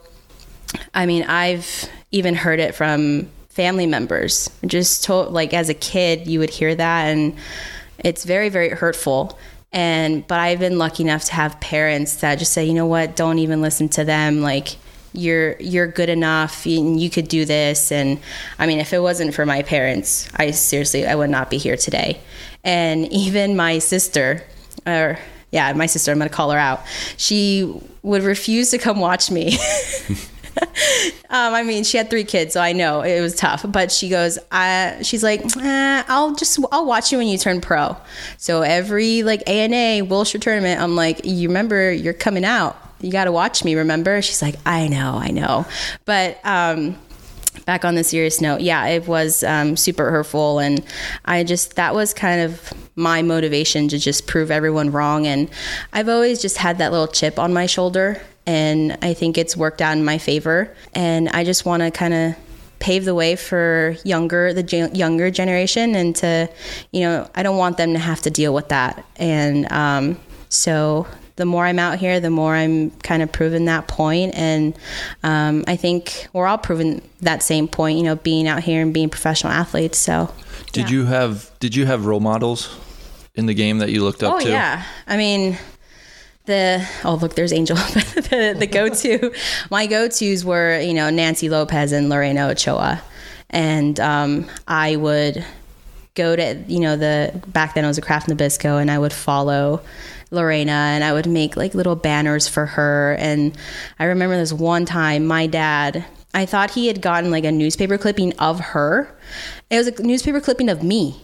[0.92, 4.50] I mean, I've even heard it from family members.
[4.66, 7.36] Just told like as a kid, you would hear that and
[7.98, 9.38] it's very very hurtful.
[9.72, 13.16] And but I've been lucky enough to have parents that just say, "You know what?
[13.16, 14.42] Don't even listen to them.
[14.42, 14.76] Like
[15.14, 18.18] you're you're good enough and you could do this." And
[18.58, 21.76] I mean, if it wasn't for my parents, I seriously I would not be here
[21.76, 22.20] today.
[22.64, 24.44] And even my sister
[24.86, 25.18] or
[25.52, 26.80] yeah, my sister, I'm going to call her out.
[27.18, 27.70] She
[28.02, 29.58] would refuse to come watch me.
[31.30, 33.64] um, I mean, she had three kids, so I know it was tough.
[33.68, 37.60] But she goes, I, she's like, eh, I'll just, I'll watch you when you turn
[37.60, 37.96] pro.
[38.36, 42.76] So every like ANA Wilshire tournament, I'm like, you remember you're coming out.
[43.00, 43.74] You got to watch me.
[43.74, 44.22] Remember?
[44.22, 45.66] She's like, I know, I know.
[46.04, 46.96] But um,
[47.66, 50.84] back on the serious note, yeah, it was um, super hurtful, and
[51.24, 55.26] I just that was kind of my motivation to just prove everyone wrong.
[55.26, 55.50] And
[55.92, 59.80] I've always just had that little chip on my shoulder, and I think it's worked
[59.80, 60.74] out in my favor.
[60.94, 62.34] And I just want to kind of
[62.78, 66.48] pave the way for younger the ge- younger generation, and to
[66.90, 69.04] you know, I don't want them to have to deal with that.
[69.16, 70.18] And um,
[70.48, 74.34] so the more I'm out here, the more I'm kind of proving that point.
[74.34, 74.74] And
[75.22, 78.92] um, I think we're all proving that same point, you know, being out here and
[78.92, 79.98] being professional athletes.
[79.98, 80.32] So,
[80.72, 82.78] Did you have Did you have role models
[83.34, 84.48] in the game that you looked up oh to?
[84.48, 85.58] yeah, I mean.
[86.44, 89.32] The oh look there's Angel the the go to
[89.70, 93.02] my go tos were you know Nancy Lopez and Lorena Ochoa.
[93.50, 95.44] And um, I would
[96.14, 99.12] go to you know the back then it was a Kraft Nabisco and I would
[99.12, 99.82] follow
[100.30, 103.16] Lorena and I would make like little banners for her.
[103.18, 103.56] And
[103.98, 107.98] I remember this one time my dad I thought he had gotten like a newspaper
[107.98, 109.14] clipping of her.
[109.70, 111.22] It was a newspaper clipping of me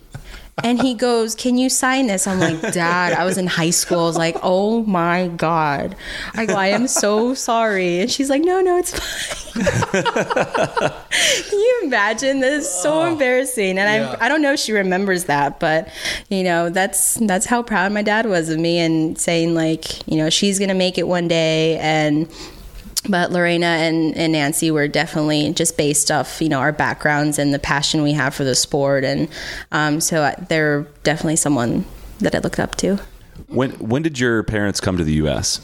[0.65, 2.27] and he goes, Can you sign this?
[2.27, 4.01] I'm like, Dad, I was in high school.
[4.01, 5.97] I was like, Oh my God.
[6.35, 8.01] I go, I am so sorry.
[8.01, 9.39] And she's like, No, no, it's fine.
[9.63, 12.41] Can you imagine?
[12.41, 13.13] This is so oh.
[13.13, 13.79] embarrassing.
[13.79, 15.89] And I I don't know if she remembers that, but
[16.29, 20.17] you know, that's that's how proud my dad was of me and saying like, you
[20.17, 22.29] know, she's gonna make it one day and
[23.03, 27.53] but Lorena and, and Nancy were definitely just based off you know our backgrounds and
[27.53, 29.29] the passion we have for the sport, and
[29.73, 31.85] um, so they're definitely someone
[32.21, 32.99] that I looked up to.
[33.49, 35.61] When when did your parents come to the U.S.?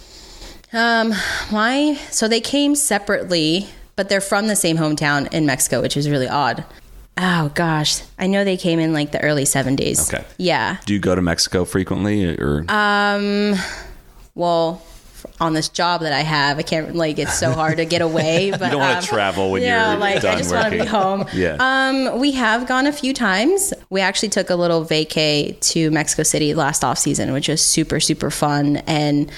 [0.72, 1.14] Um,
[1.52, 6.08] my so they came separately, but they're from the same hometown in Mexico, which is
[6.08, 6.64] really odd.
[7.16, 10.12] Oh gosh, I know they came in like the early seventies.
[10.12, 10.24] Okay.
[10.36, 10.78] Yeah.
[10.84, 13.54] Do you go to Mexico frequently, or Um,
[14.34, 14.82] well,
[15.40, 18.52] on this job that I have, I can't like it's so hard to get away.
[18.64, 20.86] But don't wanna um, travel when yeah, you're like done I just want to be
[20.86, 21.26] home.
[21.32, 21.56] Yeah.
[21.58, 23.72] Um, we have gone a few times.
[23.90, 28.00] We actually took a little vacay to Mexico City last off season, which was super
[28.00, 28.76] super fun.
[28.86, 29.30] And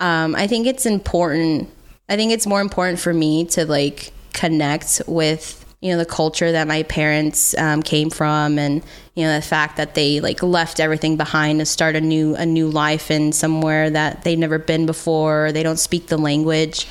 [0.00, 1.68] um, I think it's important.
[2.08, 6.52] I think it's more important for me to like connect with you know the culture
[6.52, 8.82] that my parents um, came from and
[9.14, 12.46] you know the fact that they like left everything behind to start a new a
[12.46, 16.86] new life in somewhere that they've never been before they don't speak the language.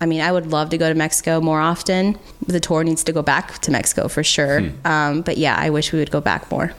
[0.00, 2.18] I mean i would love to go to mexico more often.
[2.46, 4.58] The tour needs to go back to mexico for sure.
[4.84, 6.74] Um, but yeah i wish we would go back more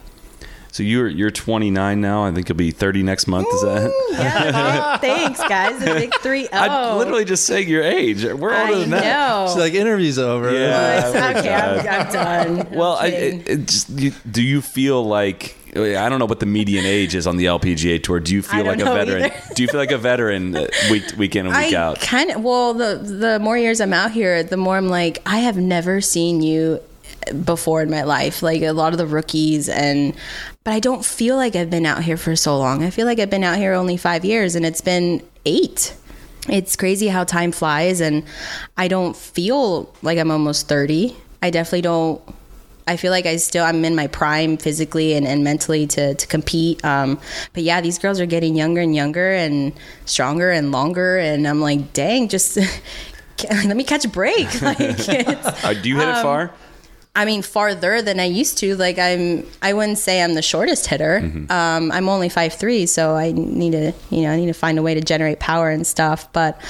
[0.74, 2.24] so you're you're 29 now?
[2.24, 3.46] I think you'll be 30 next month.
[3.46, 3.92] Is that?
[4.10, 8.24] yeah thanks guys the big three I'm oh literally just saying your age.
[8.24, 9.04] We're older I than that.
[9.04, 9.46] know.
[9.46, 10.52] She's like interviews over.
[10.52, 11.12] Yeah.
[11.12, 11.88] we're okay I'm, done.
[11.88, 16.26] I'm done Well, I, it, it just, you, do you feel like I don't know
[16.26, 18.18] what the median age is on the LPGA tour?
[18.18, 19.30] Do you feel like a veteran?
[19.54, 22.00] do you feel like a veteran uh, week week in and week I out?
[22.00, 25.38] kind of well the the more years I'm out here, the more I'm like I
[25.38, 26.80] have never seen you
[27.44, 28.42] before in my life.
[28.42, 30.14] Like a lot of the rookies and
[30.64, 32.82] but I don't feel like I've been out here for so long.
[32.82, 35.94] I feel like I've been out here only 5 years and it's been 8.
[36.48, 38.24] It's crazy how time flies and
[38.76, 41.16] I don't feel like I'm almost 30.
[41.42, 42.20] I definitely don't
[42.86, 46.26] I feel like I still I'm in my prime physically and, and mentally to to
[46.26, 46.84] compete.
[46.84, 47.18] Um,
[47.54, 49.72] but yeah, these girls are getting younger and younger and
[50.04, 52.58] stronger and longer, and I'm like, dang, just
[53.50, 54.48] let me catch a break.
[54.62, 54.78] Like,
[55.64, 56.50] Uh, do you hit Um, it far?
[57.16, 58.76] I mean, farther than I used to.
[58.76, 61.20] Like, I'm I wouldn't say I'm the shortest hitter.
[61.48, 64.78] Um, I'm only five three, so I need to you know I need to find
[64.78, 66.32] a way to generate power and stuff.
[66.32, 66.60] But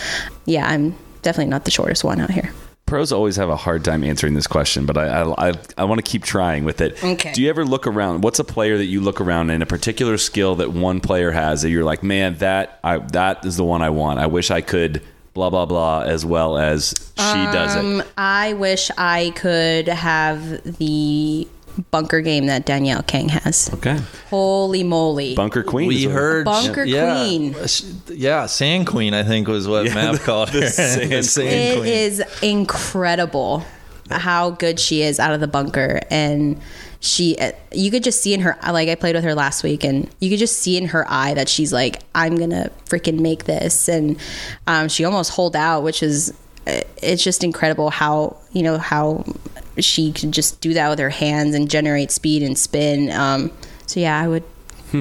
[0.44, 2.52] yeah, I'm definitely not the shortest one out here.
[2.86, 6.04] Pros always have a hard time answering this question, but I I, I, I want
[6.04, 7.02] to keep trying with it.
[7.02, 7.32] Okay.
[7.32, 8.22] Do you ever look around?
[8.22, 11.62] What's a player that you look around in a particular skill that one player has
[11.62, 14.18] that you're like, man, that I that is the one I want.
[14.18, 15.00] I wish I could
[15.34, 17.78] blah blah blah as well as she does it.
[17.80, 21.46] Um, I wish I could have the
[21.90, 23.70] bunker game that Danielle Kang has.
[23.74, 23.98] Okay.
[24.30, 25.34] Holy moly.
[25.34, 25.88] Bunker Queen.
[25.88, 27.56] We heard Bunker yeah, Queen.
[28.08, 30.66] Yeah, Sand Queen, I think was what Mav called her.
[30.68, 31.92] Sand Sand It Queen.
[31.92, 33.64] is incredible
[34.10, 36.60] how good she is out of the bunker and
[37.04, 37.36] she
[37.70, 40.30] you could just see in her like I played with her last week and you
[40.30, 43.88] could just see in her eye that she's like I'm to freaking make this.
[43.88, 44.18] And
[44.66, 46.32] um, she almost hold out which is
[46.66, 49.24] it's just incredible how you know how
[49.78, 53.10] she can just do that with her hands and generate speed and spin.
[53.10, 53.52] Um,
[53.86, 54.44] so yeah I would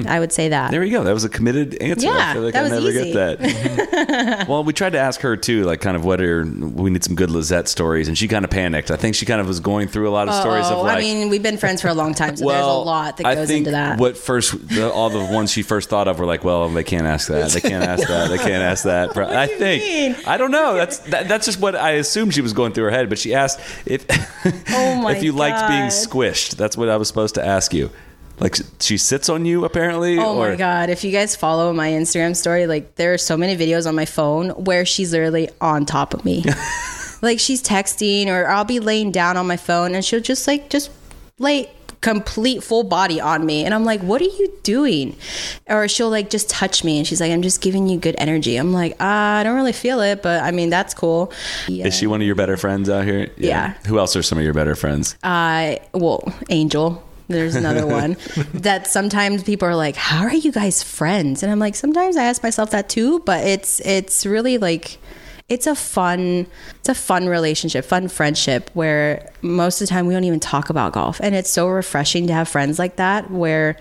[0.02, 0.08] Hmm.
[0.08, 0.70] I would say that.
[0.70, 1.04] There you go.
[1.04, 2.08] That was a committed answer.
[2.08, 3.12] I Yeah, feel like that I was never easy.
[3.12, 4.48] get that.
[4.48, 7.14] well, we tried to ask her too, like kind of what are we need some
[7.14, 8.90] good Lizette stories, and she kind of panicked.
[8.90, 10.98] I think she kind of was going through a lot of stories of like.
[10.98, 13.34] I mean, we've been friends for a long time, so there's a lot that I
[13.34, 13.98] goes into that.
[13.98, 17.06] What first, the, all the ones she first thought of were like, well, they can't
[17.06, 17.50] ask that.
[17.50, 18.28] They can't ask that.
[18.30, 19.16] They can't ask that.
[19.16, 19.82] I do you think.
[19.84, 20.16] mean?
[20.26, 20.74] I don't know.
[20.74, 23.08] That's that, that's just what I assumed she was going through her head.
[23.08, 24.04] But she asked if
[24.70, 26.56] Oh my if you liked being squished.
[26.56, 27.90] That's what I was supposed to ask you.
[28.40, 30.18] Like she sits on you apparently.
[30.18, 30.90] Oh or, my god!
[30.90, 34.04] If you guys follow my Instagram story, like there are so many videos on my
[34.04, 36.44] phone where she's literally on top of me.
[37.22, 40.68] like she's texting, or I'll be laying down on my phone, and she'll just like
[40.68, 40.90] just
[41.38, 41.70] lay
[42.04, 45.16] complete full body on me, and I'm like, "What are you doing?"
[45.66, 48.56] Or she'll like just touch me, and she's like, "I'm just giving you good energy."
[48.56, 51.32] I'm like, ah, "I don't really feel it, but I mean that's cool."
[51.66, 51.86] Yeah.
[51.86, 53.30] Is she one of your better friends out here?
[53.36, 53.74] Yeah.
[53.86, 55.16] Who else are some of your better friends?
[55.22, 57.02] I well, Angel.
[57.28, 58.16] There's another one
[58.54, 62.24] that sometimes people are like, "How are you guys friends?" And I'm like, sometimes I
[62.24, 63.20] ask myself that too.
[63.20, 64.98] But it's it's really like
[65.48, 66.46] it's a fun
[66.76, 70.70] it's a fun relationship, fun friendship where most of the time we don't even talk
[70.70, 73.76] about golf, and it's so refreshing to have friends like that where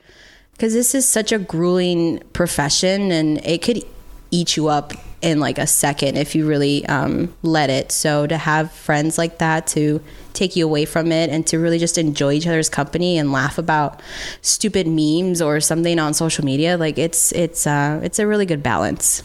[0.53, 3.83] because this is such a grueling profession and it could
[4.31, 7.91] eat you up in like a second if you really um, let it.
[7.91, 10.01] So to have friends like that to
[10.33, 13.57] take you away from it and to really just enjoy each other's company and laugh
[13.57, 14.01] about
[14.41, 18.63] stupid memes or something on social media, like it's it's uh, it's a really good
[18.63, 19.23] balance.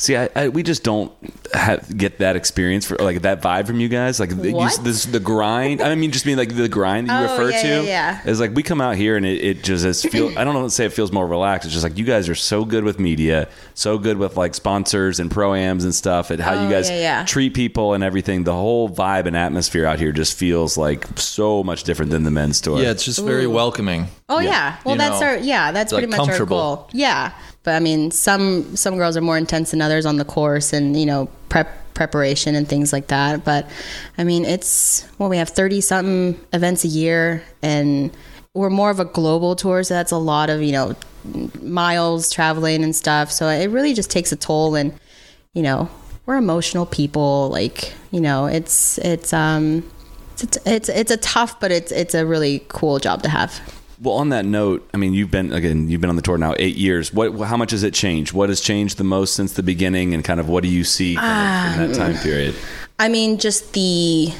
[0.00, 1.12] See, I, I, we just don't
[1.52, 4.18] have, get that experience for like that vibe from you guys.
[4.18, 5.82] Like the, you, this, the grind.
[5.82, 7.82] I mean, just mean like the grind that you Oh, refer yeah, to yeah,
[8.24, 8.30] yeah.
[8.30, 10.28] is like we come out here and it, it just is feel.
[10.38, 10.66] I don't know.
[10.68, 11.66] Say it feels more relaxed.
[11.66, 15.20] It's just like you guys are so good with media, so good with like sponsors
[15.20, 17.24] and proams and stuff, and how you Oh, guys yeah, yeah.
[17.26, 18.44] treat people and everything.
[18.44, 22.30] The whole vibe and atmosphere out here just feels like so much different than the
[22.30, 22.80] men's store.
[22.80, 24.06] Yeah, it's just very welcoming.
[24.30, 24.78] Oh yeah.
[24.82, 25.72] Well, You that's know, our yeah.
[25.72, 26.88] That's like pretty much our goal.
[26.94, 27.32] Yeah.
[27.62, 30.98] But I mean, some some girls are more intense than others on the course, and
[30.98, 33.44] you know, prep preparation and things like that.
[33.44, 33.68] But
[34.16, 38.10] I mean, it's well, we have thirty something events a year, and
[38.54, 40.94] we're more of a global tour, so that's a lot of you know
[41.60, 43.30] miles traveling and stuff.
[43.30, 44.98] So it really just takes a toll, and
[45.52, 45.90] you know,
[46.24, 47.50] we're emotional people.
[47.50, 49.88] Like you know, it's it's um.
[50.42, 53.60] It's, it's it's a tough, but it's it's a really cool job to have.
[54.02, 56.54] Well, on that note, I mean, you've been again, you've been on the tour now
[56.58, 57.12] eight years.
[57.12, 58.32] What, how much has it changed?
[58.32, 61.16] What has changed the most since the beginning, and kind of what do you see
[61.16, 62.54] kind of in that time period?
[62.98, 64.32] I mean, just the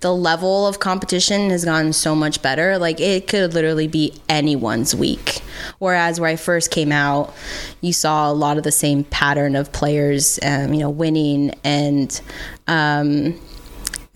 [0.00, 2.76] the level of competition has gotten so much better.
[2.76, 5.40] Like it could literally be anyone's week.
[5.78, 7.34] Whereas where I first came out,
[7.80, 12.20] you saw a lot of the same pattern of players, um, you know, winning, and
[12.66, 13.40] um,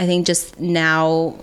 [0.01, 1.38] I think just now,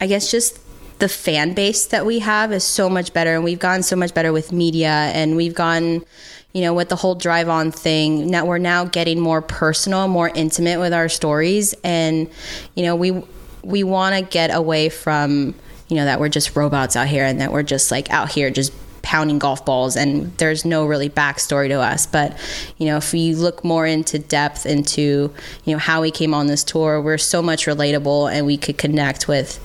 [0.00, 0.60] I guess just
[0.98, 4.14] the fan base that we have is so much better, and we've gotten so much
[4.14, 6.04] better with media, and we've gone,
[6.52, 8.28] you know, with the whole drive on thing.
[8.30, 12.30] Now we're now getting more personal, more intimate with our stories, and
[12.74, 13.22] you know, we
[13.62, 15.54] we want to get away from
[15.88, 18.50] you know that we're just robots out here, and that we're just like out here
[18.50, 18.72] just
[19.02, 22.36] pounding golf balls and there's no really backstory to us but
[22.76, 25.32] you know if you look more into depth into
[25.64, 28.76] you know how we came on this tour we're so much relatable and we could
[28.76, 29.60] connect with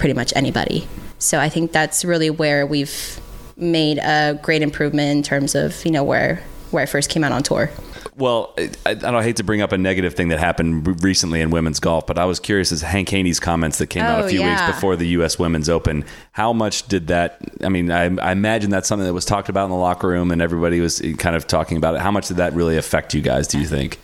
[0.00, 0.88] pretty much anybody
[1.18, 3.20] so i think that's really where we've
[3.56, 6.42] made a great improvement in terms of you know where
[6.72, 7.70] where i first came out on tour
[8.16, 11.48] Well, I, I don't hate to bring up a negative thing that happened recently in
[11.50, 14.28] women's golf, but I was curious as Hank Haney's comments that came out a Oh,
[14.28, 15.38] few weeks before the U.S.
[15.38, 16.04] Women's Open.
[16.32, 17.38] How much did that?
[17.64, 20.30] I mean, I, I imagine that's something that was talked about in the locker room,
[20.32, 22.02] and everybody was kind of talking about it.
[22.02, 23.46] How much did that really affect you guys?
[23.48, 23.98] Do you think?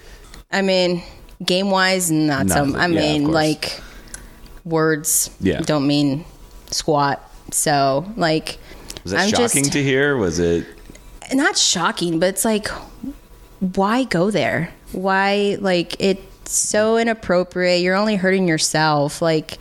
[0.51, 1.03] i mean
[1.44, 3.82] game wise not so Not- i yeah, mean like
[4.67, 5.61] words Yeah.
[5.61, 6.25] don't mean
[6.71, 8.59] squat so like
[9.05, 10.17] Was that I'm shocking just- to hear?
[10.19, 10.67] Was it?
[11.33, 12.69] not shocking, but it's like,
[13.75, 14.73] why go there?
[14.93, 17.81] Why, like, it's so inappropriate.
[17.83, 19.21] You're only hurting yourself.
[19.21, 19.59] Like,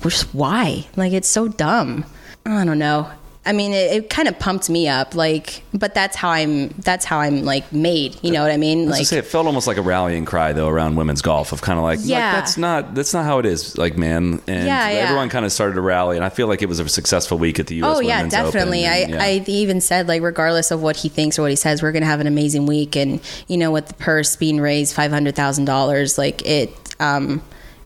[0.00, 0.86] just why?
[0.96, 2.04] Like, it's so dumb.
[2.46, 3.10] I don't know.
[3.44, 6.68] I mean, it, it kind of pumped me up, like, but that's how I'm.
[6.78, 8.16] That's how I'm like made.
[8.22, 8.86] You know what I mean?
[8.86, 11.60] I Like, say it felt almost like a rallying cry though around women's golf of
[11.60, 12.32] kind of like, like, Yeah.
[12.36, 14.40] that's not that's not how it is, like man.
[14.46, 14.98] And Yeah, yeah.
[15.00, 17.58] everyone kind of started to rally, and I feel like it was a successful week
[17.58, 17.96] at the U.S.
[17.96, 18.86] Oh yeah, Women's definitely.
[18.86, 19.22] I, and, yeah.
[19.24, 22.06] I even said like regardless of what he thinks or what he says, we're gonna
[22.06, 25.64] have an amazing week, and you know with the purse being raised five hundred thousand
[25.64, 26.70] dollars, like it,
[27.00, 27.42] um,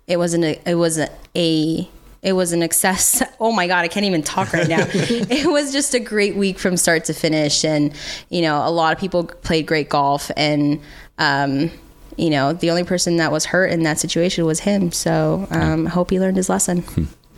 [0.07, 1.89] it wasn't a, it was a, a
[2.27, 3.23] it was an excess.
[3.39, 4.81] Oh my god, I can't even talk right now.
[4.91, 7.93] it was just a great week from start to finish, and
[8.31, 10.81] you know a lot of people played great golf, and
[11.19, 11.71] um,
[12.17, 14.91] you know the only person that was hurt in that situation was him.
[14.91, 16.83] So um, I hope he learned his lesson.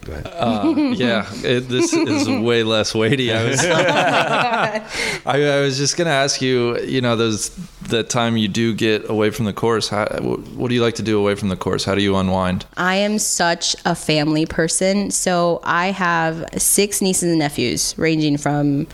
[0.08, 0.26] Go ahead.
[0.26, 3.30] Uh, yeah, it, this is way less weighty.
[3.30, 4.82] I was, I,
[5.26, 6.78] I was just gonna ask you.
[6.80, 7.50] You know, those
[7.88, 9.88] that time you do get away from the course.
[9.90, 11.84] How, what do you like to do away from the course?
[11.84, 12.64] How do you unwind?
[12.78, 15.10] I am such a family person.
[15.10, 18.86] So I have six nieces and nephews, ranging from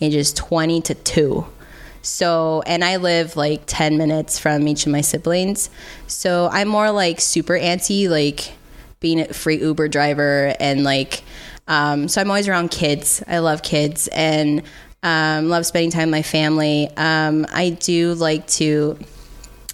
[0.00, 1.46] ages 20 to 2.
[2.00, 5.68] So, and I live like 10 minutes from each of my siblings.
[6.06, 8.54] So I'm more like super antsy, like
[9.02, 11.22] being a free Uber driver and like,
[11.68, 13.22] um, so I'm always around kids.
[13.28, 14.62] I love kids and
[15.02, 16.88] um, love spending time with my family.
[16.96, 18.98] Um, I do like to,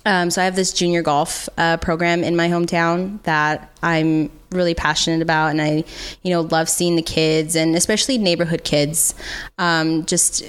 [0.05, 4.75] um, so I have this junior golf uh, program in my hometown that I'm really
[4.75, 5.85] passionate about, and I,
[6.23, 9.15] you know, love seeing the kids and especially neighborhood kids,
[9.59, 10.43] um, just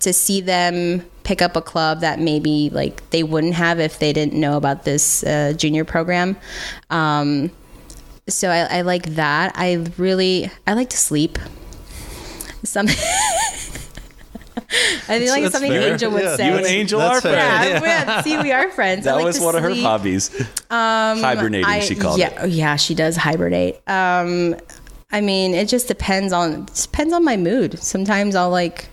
[0.00, 4.12] to see them pick up a club that maybe like they wouldn't have if they
[4.12, 6.36] didn't know about this uh, junior program.
[6.90, 7.50] Um,
[8.32, 9.52] so I, I like that.
[9.56, 11.38] I really I like to sleep.
[12.64, 12.86] Some.
[15.08, 15.92] I feel like that's something fair.
[15.92, 16.36] Angel would Yeah.
[16.36, 16.46] say.
[16.48, 17.32] You and Angel That's are fair.
[17.80, 17.84] friends.
[17.84, 18.20] Yeah, yeah.
[18.22, 19.06] see, we are friends.
[19.06, 19.82] I That like was to one of her sleep.
[19.84, 20.30] hobbies.
[20.70, 22.34] Hibernating, I- she called yeah, it.
[22.40, 23.76] oh, Yeah, she does hibernate.
[23.88, 24.56] Um,
[25.10, 27.78] I mean, it just depends on depends on my mood.
[27.80, 28.88] Sometimes I'll like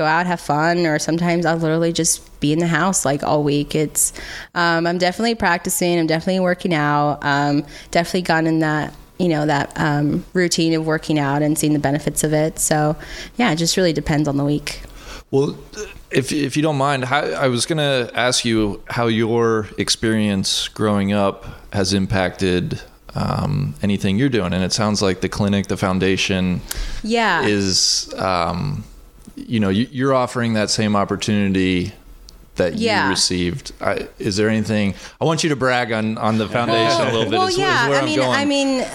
[0.00, 3.42] go out have fun, or sometimes I'll literally just be in the house like all
[3.44, 3.74] week.
[3.74, 4.14] It's
[4.54, 5.98] um, I'm definitely practicing.
[5.98, 7.18] I'm definitely working out.
[7.22, 11.74] Um, definitely gotten in that you know that um, routine of working out and seeing
[11.74, 12.58] the benefits of it.
[12.58, 12.96] So
[13.36, 14.80] yeah, it just really depends on the week.
[15.30, 15.56] Well,
[16.10, 20.68] if if you don't mind, how, I was going to ask you how your experience
[20.68, 21.44] growing up
[21.74, 22.80] has impacted
[23.14, 26.60] um, anything you're doing, and it sounds like the clinic, the foundation,
[27.02, 27.42] Yeah.
[27.44, 28.84] is, um,
[29.46, 31.92] you know, you, you're offering that same opportunity
[32.56, 33.04] that Yeah.
[33.04, 33.72] you received.
[33.80, 34.94] I, is there anything?
[35.20, 37.38] I want you to brag on on the foundation a little bit.
[37.38, 37.88] Well, is, is yeah.
[37.88, 38.20] where I mean.
[38.20, 38.86] I mean,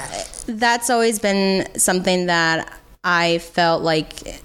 [0.48, 4.41] that's always been something that I felt like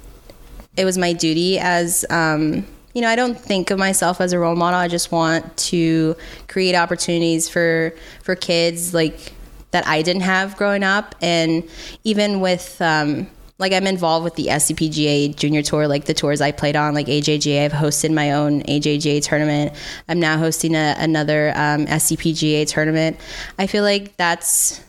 [0.76, 2.04] it was my duty as.
[2.10, 4.80] Um, you know, I don't think of myself as a role model.
[4.80, 6.16] I just want to
[6.48, 9.32] create opportunities for for kids like
[9.70, 11.62] that I didn't have growing up, and
[12.04, 12.80] even with.
[12.80, 13.28] Um,
[13.60, 17.06] like I'm involved with the SCPGA Junior Tour, like the tours I played on, like
[17.06, 17.66] AJGA.
[17.66, 19.74] I've hosted my own AJGA tournament.
[20.08, 23.18] I'm now hosting a, another um, SCPGA tournament.
[23.58, 24.82] I feel like that's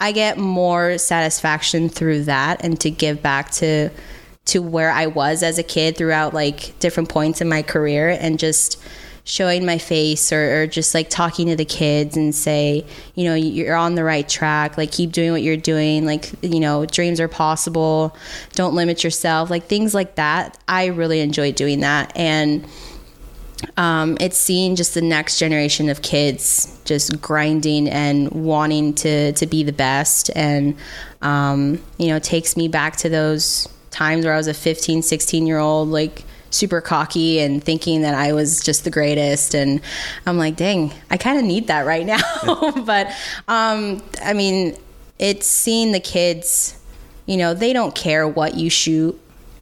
[0.00, 3.90] I get more satisfaction through that, and to give back to
[4.46, 8.38] to where I was as a kid throughout like different points in my career, and
[8.38, 8.82] just
[9.24, 13.34] showing my face or, or just like talking to the kids and say, you know,
[13.34, 14.76] you're on the right track.
[14.76, 16.04] Like keep doing what you're doing.
[16.04, 18.16] Like you know, dreams are possible.
[18.52, 19.50] Don't limit yourself.
[19.50, 20.58] Like things like that.
[20.68, 22.66] I really enjoy doing that, and
[23.76, 29.46] um, it's seeing just the next generation of kids just grinding and wanting to to
[29.46, 30.76] be the best and
[31.22, 35.46] um, you know takes me back to those times where i was a 15 16
[35.46, 39.54] year old like super cocky and thinking that i was just the greatest.
[39.54, 39.80] And
[40.26, 42.20] i'm like dang i kind of need that right now.
[42.84, 43.08] But
[43.48, 44.76] um, i mean
[45.18, 46.78] it's seeing the kids
[47.26, 49.20] you know they don't care what you shoot.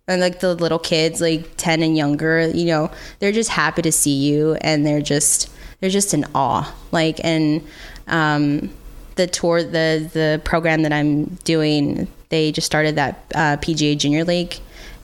[0.08, 3.92] And like the little kids like 10 and younger you know they're just happy to
[3.92, 6.74] see you and they're just they're just in awe.
[6.90, 7.66] Like and
[8.08, 8.70] um
[9.16, 14.24] the tour the the program that i'm doing they just started that uh, pga junior
[14.24, 14.56] league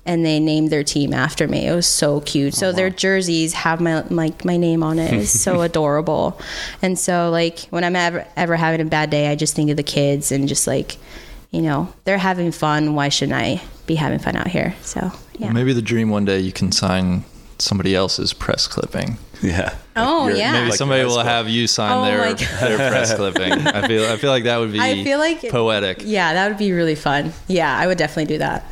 [0.09, 1.67] and they named their team after me.
[1.67, 2.55] It was so cute.
[2.55, 5.13] So oh, their jerseys have my like my name on it.
[5.13, 6.41] It's so adorable.
[6.83, 9.77] And so like when i'm ever ever having a bad day i just think of
[9.77, 10.97] the kids and just like
[11.51, 12.95] you know they're having fun.
[12.95, 14.75] Why shouldn't i be having fun out here?
[14.81, 15.53] So yeah.
[15.53, 17.25] Maybe the dream one day you can sign
[17.59, 19.19] somebody else's press clipping.
[19.43, 19.75] Yeah.
[19.97, 20.53] Oh, You're- yeah.
[20.53, 21.25] Maybe like somebody will school.
[21.25, 23.53] have you sign Oh their their press clipping.
[23.53, 26.03] I feel I feel like that would be I feel like- poetic.
[26.05, 28.65] yeah that would be really fun yeah i would definitely do that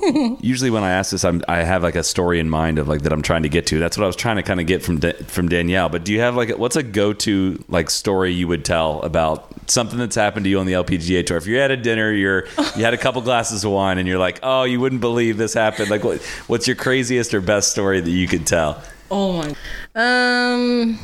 [0.40, 3.02] Usually when I ask this, I'm, I have like a story in mind of like
[3.02, 3.78] that I'm trying to get to.
[3.78, 5.88] That's what I was trying to kind of get from Da- from Danielle.
[5.88, 9.00] But do you have like a, what's a go to like story you would tell
[9.02, 11.36] about something that's happened to you on the LPGA tour?
[11.36, 12.46] If you're at a dinner, you're
[12.76, 15.54] you had a couple glasses of wine, and you're like, oh, you wouldn't believe this
[15.54, 15.90] happened.
[15.90, 18.82] Like, what, what's your craziest or best story that you could tell?
[19.10, 19.54] Oh my
[19.94, 20.98] um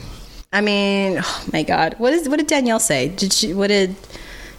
[0.53, 3.95] i mean oh my god what is what did danielle say did she what did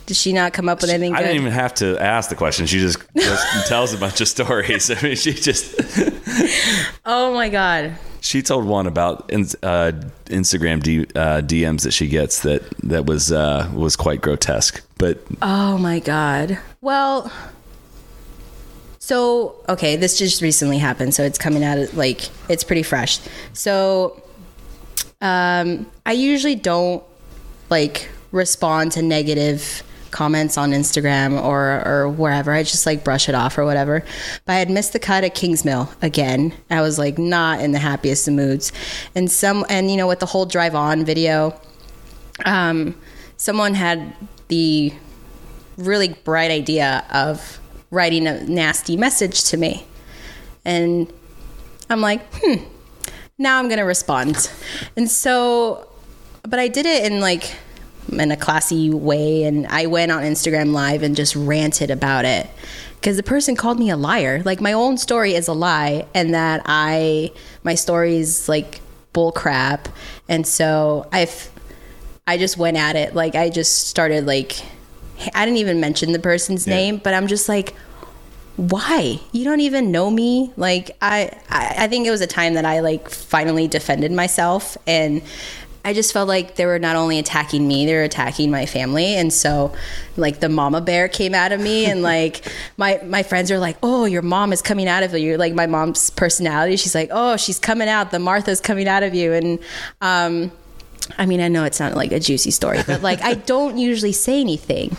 [0.08, 2.36] did she not come up with anything I good didn't even have to ask the
[2.36, 2.66] question.
[2.66, 4.90] She just, just tells a bunch of stories.
[4.98, 5.76] I mean, she just
[7.06, 9.92] oh my god She told one about uh,
[10.28, 14.82] Instagram D, uh, DMs that she gets that that was uh, was quite grotesque.
[14.98, 16.58] But Oh my god.
[16.82, 17.32] Well,
[19.08, 23.22] so okay, this just recently happened, so it's coming out like it's pretty fresh.
[23.54, 24.22] So,
[25.22, 27.02] um, I usually don't
[27.70, 29.82] like respond to negative
[30.12, 32.52] comments on Instagram or or wherever.
[32.52, 34.04] I just like brush it off or whatever.
[34.44, 36.54] But I had missed the cut at Kingsmill again.
[36.70, 38.74] I was like not in the happiest of moods,
[39.16, 41.58] and some and you know with the whole drive on video,
[42.44, 42.94] um,
[43.38, 44.14] someone had
[44.50, 44.92] the
[45.78, 47.62] really bright idea of
[47.92, 49.86] writing a nasty message to me,
[50.66, 51.12] and
[51.90, 52.64] I'm like, hmm.
[53.40, 54.50] Now I'm gonna respond,
[54.96, 55.88] and so,
[56.42, 57.56] but I did it in like
[58.12, 62.48] in a classy way and I went on Instagram live and just ranted about it
[62.96, 64.42] because the person called me a liar.
[64.44, 67.32] Like my own story is a lie and that I
[67.64, 68.82] my story is like
[69.14, 69.90] bull crap.
[70.30, 71.50] And so I've
[72.26, 73.16] I just went at it.
[73.16, 74.62] Like I just started like
[75.34, 76.76] I didn't even mention the person's Yeah.
[76.76, 77.74] name, but I'm just like
[78.56, 79.20] why?
[79.34, 80.52] You don't even know me?
[80.58, 84.76] Like I, I i think it was a time that i like finally defended myself
[84.88, 85.22] and
[85.86, 89.14] i just felt like they were not only attacking me they were attacking my family
[89.16, 89.72] and so
[90.18, 92.44] like the mama bear came out of me and like
[92.78, 95.38] my my friends are like oh your mom is coming out of you.
[95.38, 98.10] Like my mom's personality she's like oh she's coming out.
[98.10, 99.34] The martha's coming out of you.
[99.34, 99.60] And
[100.02, 100.52] um
[101.18, 104.12] i mean i know it's not like a juicy story but like i don't usually
[104.12, 104.96] say anything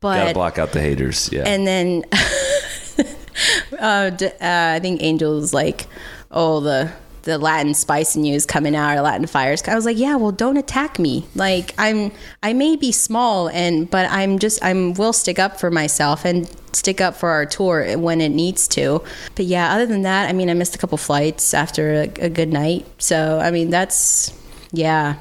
[0.00, 1.30] but Gotta block out the haters.
[1.32, 1.44] Yeah.
[1.46, 2.02] and then
[3.78, 5.86] uh, d- uh, I think Angel's like,
[6.30, 6.90] oh, the
[7.22, 9.62] the Latin spice in you is coming out, or Latin fires.
[9.68, 11.24] I was like, yeah, well, don't attack me.
[11.36, 12.10] Like I'm,
[12.42, 16.50] I may be small, and but I'm just, I'm will stick up for myself and
[16.72, 19.04] stick up for our tour when it needs to.
[19.36, 22.28] But yeah, other than that, I mean, I missed a couple flights after a, a
[22.28, 22.86] good night.
[22.98, 24.32] So I mean, that's
[24.72, 25.14] yeah,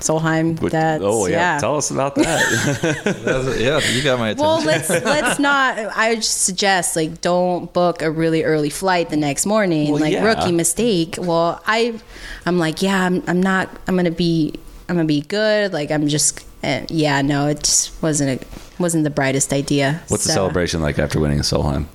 [0.00, 0.60] Solheim.
[0.60, 1.54] Which- That's oh yeah.
[1.54, 1.58] yeah.
[1.60, 3.56] tell us about that.
[3.62, 4.44] Yeah, you got my attention.
[4.44, 5.78] Well, let's let's not.
[5.78, 9.92] I would suggest like don't book a really early flight the next morning.
[9.92, 10.24] Well, like yeah.
[10.24, 11.16] rookie mistake.
[11.18, 11.98] Well, I,
[12.46, 13.68] I'm like, yeah, I'm, I'm not.
[13.86, 14.54] I'm gonna be.
[14.88, 15.72] I'm gonna be good.
[15.72, 16.44] Like I'm just.
[16.64, 18.46] Uh, yeah, no, it just wasn't a
[18.80, 20.02] wasn't the brightest idea.
[20.08, 21.86] What's the celebration like after winning a Solheim?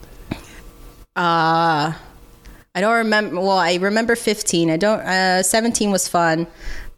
[1.16, 1.94] Uh,
[2.76, 3.38] I don't remember.
[3.38, 4.70] Well, I remember 15.
[4.70, 5.00] I don't.
[5.00, 6.48] Uh, 17 was fun.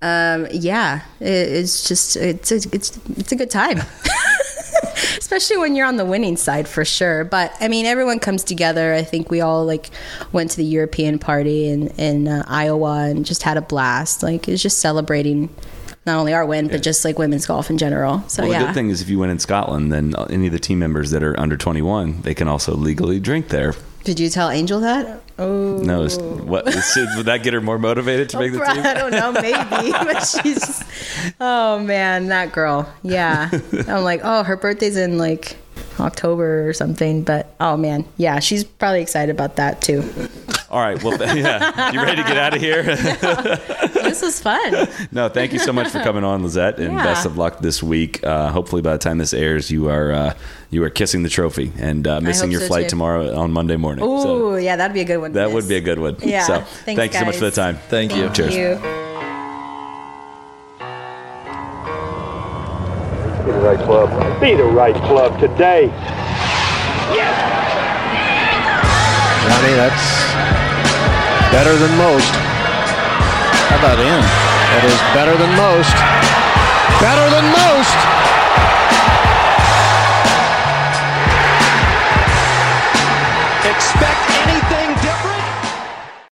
[0.02, 3.80] Um, yeah, it, it's just it's a, it's it's a good time.
[5.18, 7.24] Especially when you're on the winning side for sure.
[7.24, 8.93] But I mean, everyone comes together.
[8.93, 9.89] I think we all like
[10.32, 14.24] went to the European party in in uh, Iowa and just had a blast.
[14.24, 15.50] Like it's just celebrating
[16.06, 18.24] not only our win, but just like women's golf in general.
[18.28, 18.66] So Well, the yeah.
[18.68, 21.24] good thing is if you win in Scotland, then any of the team members that
[21.24, 23.76] are under 21, they can also legally drink there.
[24.06, 25.22] Did you tell Angel that?
[25.40, 25.78] Oh.
[25.78, 26.66] No, is- what
[27.16, 28.86] would that get her more motivated to oh, make the team?
[28.86, 30.84] I don't know, maybe, but she's.
[31.40, 32.92] Oh man, that girl.
[33.04, 33.50] Yeah,
[33.88, 35.56] I'm like, oh, her birthday's in like
[36.00, 37.24] October or something.
[37.24, 40.02] But oh man, yeah, she's probably excited about that too.
[40.72, 42.84] All right, well, yeah, you ready to get out of here?
[44.09, 44.88] This was fun.
[45.11, 47.03] no, thank you so much for coming on, Lizette, and Yeah.
[47.03, 48.26] best of luck this week.
[48.26, 50.34] Uh, hopefully, by the time this airs, you are uh,
[50.72, 52.89] you are kissing the trophy and uh, missing your so, flight too.
[52.91, 54.03] tomorrow on Monday morning.
[54.03, 55.32] Ooh, So yeah, that'd be a good one.
[55.32, 56.15] to that would be a good one.
[56.24, 56.41] Yeah.
[56.43, 57.76] So Thanks, thank you so much for the time.
[57.89, 58.30] Thank you.
[58.32, 58.55] Cheers.
[58.55, 58.76] You.
[63.45, 64.41] Be the right club.
[64.41, 65.88] Be the right club today.
[69.45, 70.49] Johnny, that's
[71.52, 72.32] better than most.
[73.70, 74.22] How about in?
[74.72, 75.95] That is better than most.
[77.02, 77.97] Better than most.
[83.66, 84.30] Expect